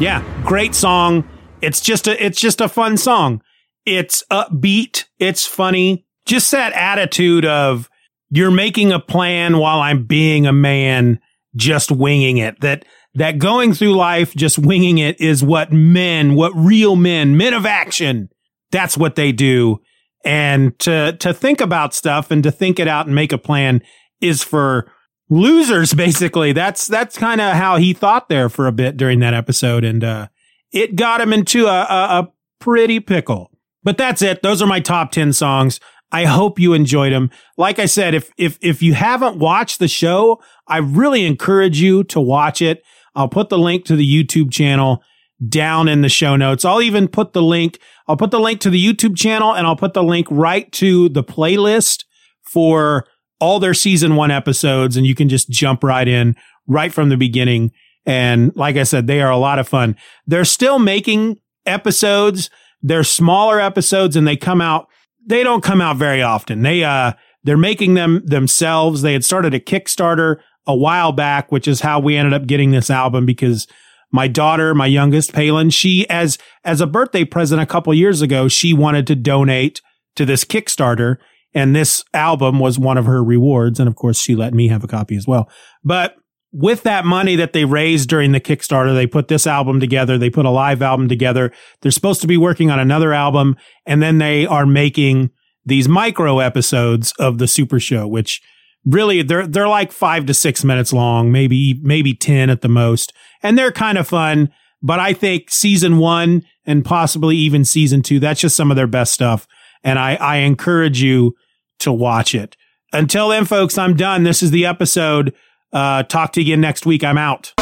Yeah, 0.00 0.24
great 0.44 0.74
song. 0.74 1.28
It's 1.62 1.80
just 1.80 2.08
a 2.08 2.24
it's 2.24 2.40
just 2.40 2.60
a 2.60 2.68
fun 2.68 2.96
song. 2.96 3.40
It's 3.86 4.24
upbeat, 4.32 5.04
it's 5.20 5.46
funny. 5.46 6.04
Just 6.26 6.50
that 6.50 6.72
attitude 6.72 7.44
of 7.44 7.88
you're 8.30 8.50
making 8.50 8.90
a 8.90 8.98
plan 8.98 9.58
while 9.58 9.78
I'm 9.78 10.06
being 10.06 10.48
a 10.48 10.52
man, 10.52 11.20
just 11.54 11.92
winging 11.92 12.38
it. 12.38 12.62
That 12.62 12.84
that 13.14 13.38
going 13.38 13.74
through 13.74 13.94
life 13.94 14.34
just 14.34 14.58
winging 14.58 14.98
it 14.98 15.20
is 15.20 15.44
what 15.44 15.72
men, 15.72 16.34
what 16.34 16.52
real 16.56 16.96
men, 16.96 17.36
men 17.36 17.54
of 17.54 17.64
action, 17.64 18.28
that's 18.72 18.96
what 18.96 19.14
they 19.14 19.30
do. 19.30 19.80
And 20.24 20.78
to 20.80 21.16
to 21.18 21.34
think 21.34 21.60
about 21.60 21.94
stuff 21.94 22.30
and 22.30 22.42
to 22.42 22.50
think 22.50 22.78
it 22.78 22.88
out 22.88 23.06
and 23.06 23.14
make 23.14 23.32
a 23.32 23.38
plan 23.38 23.82
is 24.20 24.42
for 24.42 24.90
losers 25.28 25.94
basically. 25.94 26.52
That's 26.52 26.86
that's 26.86 27.18
kind 27.18 27.40
of 27.40 27.54
how 27.54 27.76
he 27.76 27.92
thought 27.92 28.28
there 28.28 28.48
for 28.48 28.66
a 28.66 28.72
bit 28.72 28.96
during 28.96 29.20
that 29.20 29.34
episode. 29.34 29.84
And 29.84 30.02
uh 30.02 30.28
it 30.72 30.96
got 30.96 31.20
him 31.20 31.32
into 31.32 31.66
a, 31.66 31.82
a, 31.82 32.18
a 32.18 32.32
pretty 32.58 32.98
pickle. 32.98 33.50
But 33.84 33.96
that's 33.96 34.22
it. 34.22 34.42
Those 34.42 34.60
are 34.60 34.66
my 34.66 34.80
top 34.80 35.12
10 35.12 35.32
songs. 35.32 35.78
I 36.10 36.24
hope 36.24 36.58
you 36.58 36.74
enjoyed 36.74 37.12
them 37.12 37.30
like 37.56 37.80
i 37.80 37.86
said 37.86 38.14
if 38.14 38.30
if 38.38 38.56
if 38.60 38.82
you 38.82 38.94
haven't 38.94 39.38
watched 39.38 39.80
the 39.80 39.88
show 39.88 40.40
i 40.68 40.78
really 40.78 41.26
encourage 41.26 41.80
you 41.80 42.04
to 42.04 42.20
watch 42.20 42.62
it. 42.62 42.84
I'll 43.16 43.28
put 43.28 43.48
the 43.48 43.58
link 43.58 43.84
to 43.86 43.96
the 43.96 44.24
youtube 44.24 44.52
channel 44.52 45.02
down 45.48 45.88
in 45.88 46.02
the 46.02 46.08
show 46.08 46.36
notes 46.36 46.64
i'll 46.64 46.82
even 46.82 47.08
put 47.08 47.32
the 47.32 47.42
link 47.42 47.78
i'll 48.06 48.16
put 48.16 48.30
the 48.30 48.40
link 48.40 48.60
to 48.60 48.70
the 48.70 48.84
youtube 48.84 49.16
channel 49.16 49.54
and 49.54 49.66
i'll 49.66 49.76
put 49.76 49.94
the 49.94 50.02
link 50.02 50.26
right 50.30 50.70
to 50.72 51.08
the 51.08 51.24
playlist 51.24 52.04
for 52.42 53.06
all 53.40 53.60
their 53.60 53.74
season 53.74 54.16
one 54.16 54.30
episodes 54.30 54.96
and 54.96 55.06
you 55.06 55.14
can 55.14 55.28
just 55.28 55.50
jump 55.50 55.82
right 55.82 56.08
in 56.08 56.36
right 56.66 56.92
from 56.92 57.08
the 57.08 57.16
beginning. 57.16 57.72
And 58.06 58.54
like 58.56 58.76
I 58.76 58.84
said, 58.84 59.06
they 59.06 59.20
are 59.20 59.30
a 59.30 59.36
lot 59.36 59.58
of 59.58 59.68
fun. 59.68 59.96
They're 60.26 60.44
still 60.44 60.78
making 60.78 61.40
episodes. 61.66 62.50
They're 62.82 63.04
smaller 63.04 63.60
episodes 63.60 64.16
and 64.16 64.26
they 64.26 64.36
come 64.36 64.60
out, 64.60 64.88
they 65.26 65.42
don't 65.42 65.62
come 65.62 65.80
out 65.80 65.96
very 65.96 66.22
often. 66.22 66.62
They, 66.62 66.84
uh, 66.84 67.12
they're 67.42 67.56
making 67.56 67.94
them 67.94 68.22
themselves. 68.24 69.02
They 69.02 69.12
had 69.12 69.24
started 69.24 69.54
a 69.54 69.60
Kickstarter 69.60 70.36
a 70.66 70.74
while 70.74 71.12
back, 71.12 71.52
which 71.52 71.68
is 71.68 71.80
how 71.80 72.00
we 72.00 72.16
ended 72.16 72.32
up 72.32 72.46
getting 72.46 72.70
this 72.70 72.88
album 72.88 73.26
because 73.26 73.66
my 74.14 74.28
daughter, 74.28 74.76
my 74.76 74.86
youngest, 74.86 75.32
Palin, 75.32 75.70
she, 75.70 76.08
as, 76.08 76.38
as 76.62 76.80
a 76.80 76.86
birthday 76.86 77.24
present 77.24 77.60
a 77.60 77.66
couple 77.66 77.92
years 77.92 78.22
ago, 78.22 78.46
she 78.46 78.72
wanted 78.72 79.08
to 79.08 79.16
donate 79.16 79.82
to 80.14 80.24
this 80.24 80.44
Kickstarter. 80.44 81.16
And 81.52 81.74
this 81.74 82.04
album 82.14 82.60
was 82.60 82.78
one 82.78 82.96
of 82.96 83.06
her 83.06 83.24
rewards. 83.24 83.80
And 83.80 83.88
of 83.88 83.96
course, 83.96 84.20
she 84.20 84.36
let 84.36 84.54
me 84.54 84.68
have 84.68 84.84
a 84.84 84.86
copy 84.86 85.16
as 85.16 85.26
well. 85.26 85.50
But 85.82 86.14
with 86.52 86.84
that 86.84 87.04
money 87.04 87.34
that 87.34 87.54
they 87.54 87.64
raised 87.64 88.08
during 88.08 88.30
the 88.30 88.40
Kickstarter, 88.40 88.94
they 88.94 89.08
put 89.08 89.26
this 89.26 89.48
album 89.48 89.80
together. 89.80 90.16
They 90.16 90.30
put 90.30 90.46
a 90.46 90.50
live 90.50 90.80
album 90.80 91.08
together. 91.08 91.50
They're 91.80 91.90
supposed 91.90 92.20
to 92.20 92.28
be 92.28 92.36
working 92.36 92.70
on 92.70 92.78
another 92.78 93.12
album. 93.12 93.56
And 93.84 94.00
then 94.00 94.18
they 94.18 94.46
are 94.46 94.64
making 94.64 95.30
these 95.66 95.88
micro 95.88 96.38
episodes 96.38 97.12
of 97.18 97.38
the 97.38 97.48
Super 97.48 97.80
Show, 97.80 98.06
which 98.06 98.40
really 98.86 99.22
they're, 99.22 99.48
they're 99.48 99.66
like 99.66 99.90
five 99.90 100.26
to 100.26 100.34
six 100.34 100.62
minutes 100.62 100.92
long, 100.92 101.32
maybe, 101.32 101.80
maybe 101.82 102.14
10 102.14 102.48
at 102.48 102.60
the 102.60 102.68
most. 102.68 103.12
And 103.44 103.56
they're 103.56 103.70
kind 103.70 103.96
of 103.96 104.08
fun. 104.08 104.52
But 104.82 104.98
I 104.98 105.12
think 105.12 105.50
season 105.50 105.98
one 105.98 106.42
and 106.66 106.84
possibly 106.84 107.36
even 107.36 107.64
season 107.64 108.02
two, 108.02 108.18
that's 108.18 108.40
just 108.40 108.56
some 108.56 108.72
of 108.72 108.76
their 108.76 108.88
best 108.88 109.12
stuff. 109.12 109.46
And 109.84 109.98
I, 109.98 110.16
I 110.16 110.36
encourage 110.38 111.00
you 111.00 111.36
to 111.80 111.92
watch 111.92 112.34
it. 112.34 112.56
Until 112.92 113.28
then, 113.28 113.44
folks, 113.44 113.78
I'm 113.78 113.94
done. 113.94 114.24
This 114.24 114.42
is 114.42 114.50
the 114.50 114.66
episode. 114.66 115.34
Uh, 115.72 116.02
talk 116.02 116.32
to 116.32 116.42
you 116.42 116.52
again 116.52 116.60
next 116.60 116.86
week. 116.86 117.04
I'm 117.04 117.18
out. 117.18 117.52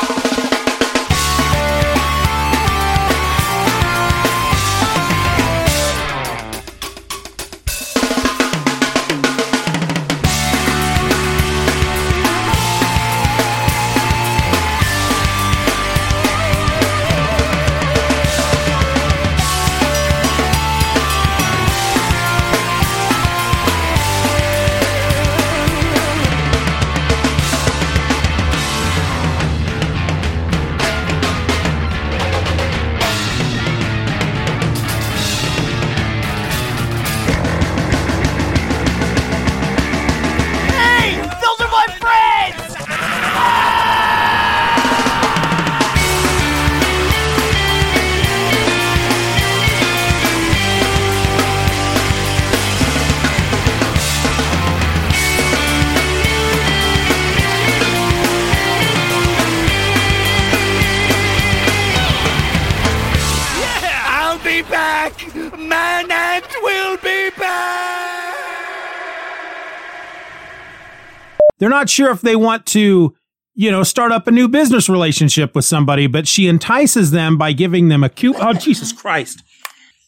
They're 71.62 71.70
not 71.70 71.88
sure 71.88 72.10
if 72.10 72.22
they 72.22 72.34
want 72.34 72.66
to, 72.66 73.14
you 73.54 73.70
know, 73.70 73.84
start 73.84 74.10
up 74.10 74.26
a 74.26 74.32
new 74.32 74.48
business 74.48 74.88
relationship 74.88 75.54
with 75.54 75.64
somebody, 75.64 76.08
but 76.08 76.26
she 76.26 76.48
entices 76.48 77.12
them 77.12 77.38
by 77.38 77.52
giving 77.52 77.86
them 77.86 78.02
a 78.02 78.08
cute. 78.08 78.34
Oh, 78.40 78.52
Jesus 78.52 78.92
Christ. 78.92 79.44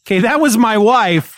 Okay, 0.04 0.18
that 0.18 0.40
was 0.40 0.56
my 0.56 0.76
wife. 0.76 1.36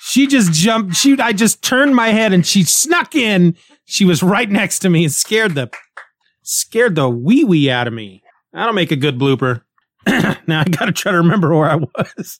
She 0.00 0.26
just 0.26 0.52
jumped. 0.52 0.96
She, 0.96 1.18
I 1.18 1.32
just 1.32 1.62
turned 1.62 1.96
my 1.96 2.08
head 2.08 2.34
and 2.34 2.46
she 2.46 2.62
snuck 2.62 3.14
in. 3.14 3.56
She 3.86 4.04
was 4.04 4.22
right 4.22 4.50
next 4.50 4.80
to 4.80 4.90
me 4.90 5.04
and 5.04 5.12
scared 5.14 5.54
the, 5.54 5.70
scared 6.42 6.94
the 6.94 7.08
wee 7.08 7.42
wee 7.42 7.70
out 7.70 7.86
of 7.86 7.94
me. 7.94 8.22
That'll 8.52 8.74
make 8.74 8.90
a 8.90 8.96
good 8.96 9.18
blooper. 9.18 9.62
now 10.06 10.60
I 10.60 10.64
gotta 10.64 10.92
try 10.92 11.12
to 11.12 11.16
remember 11.16 11.56
where 11.56 11.70
I 11.70 11.76
was. 11.76 12.38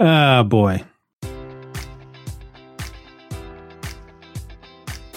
Oh 0.00 0.42
boy. 0.42 0.82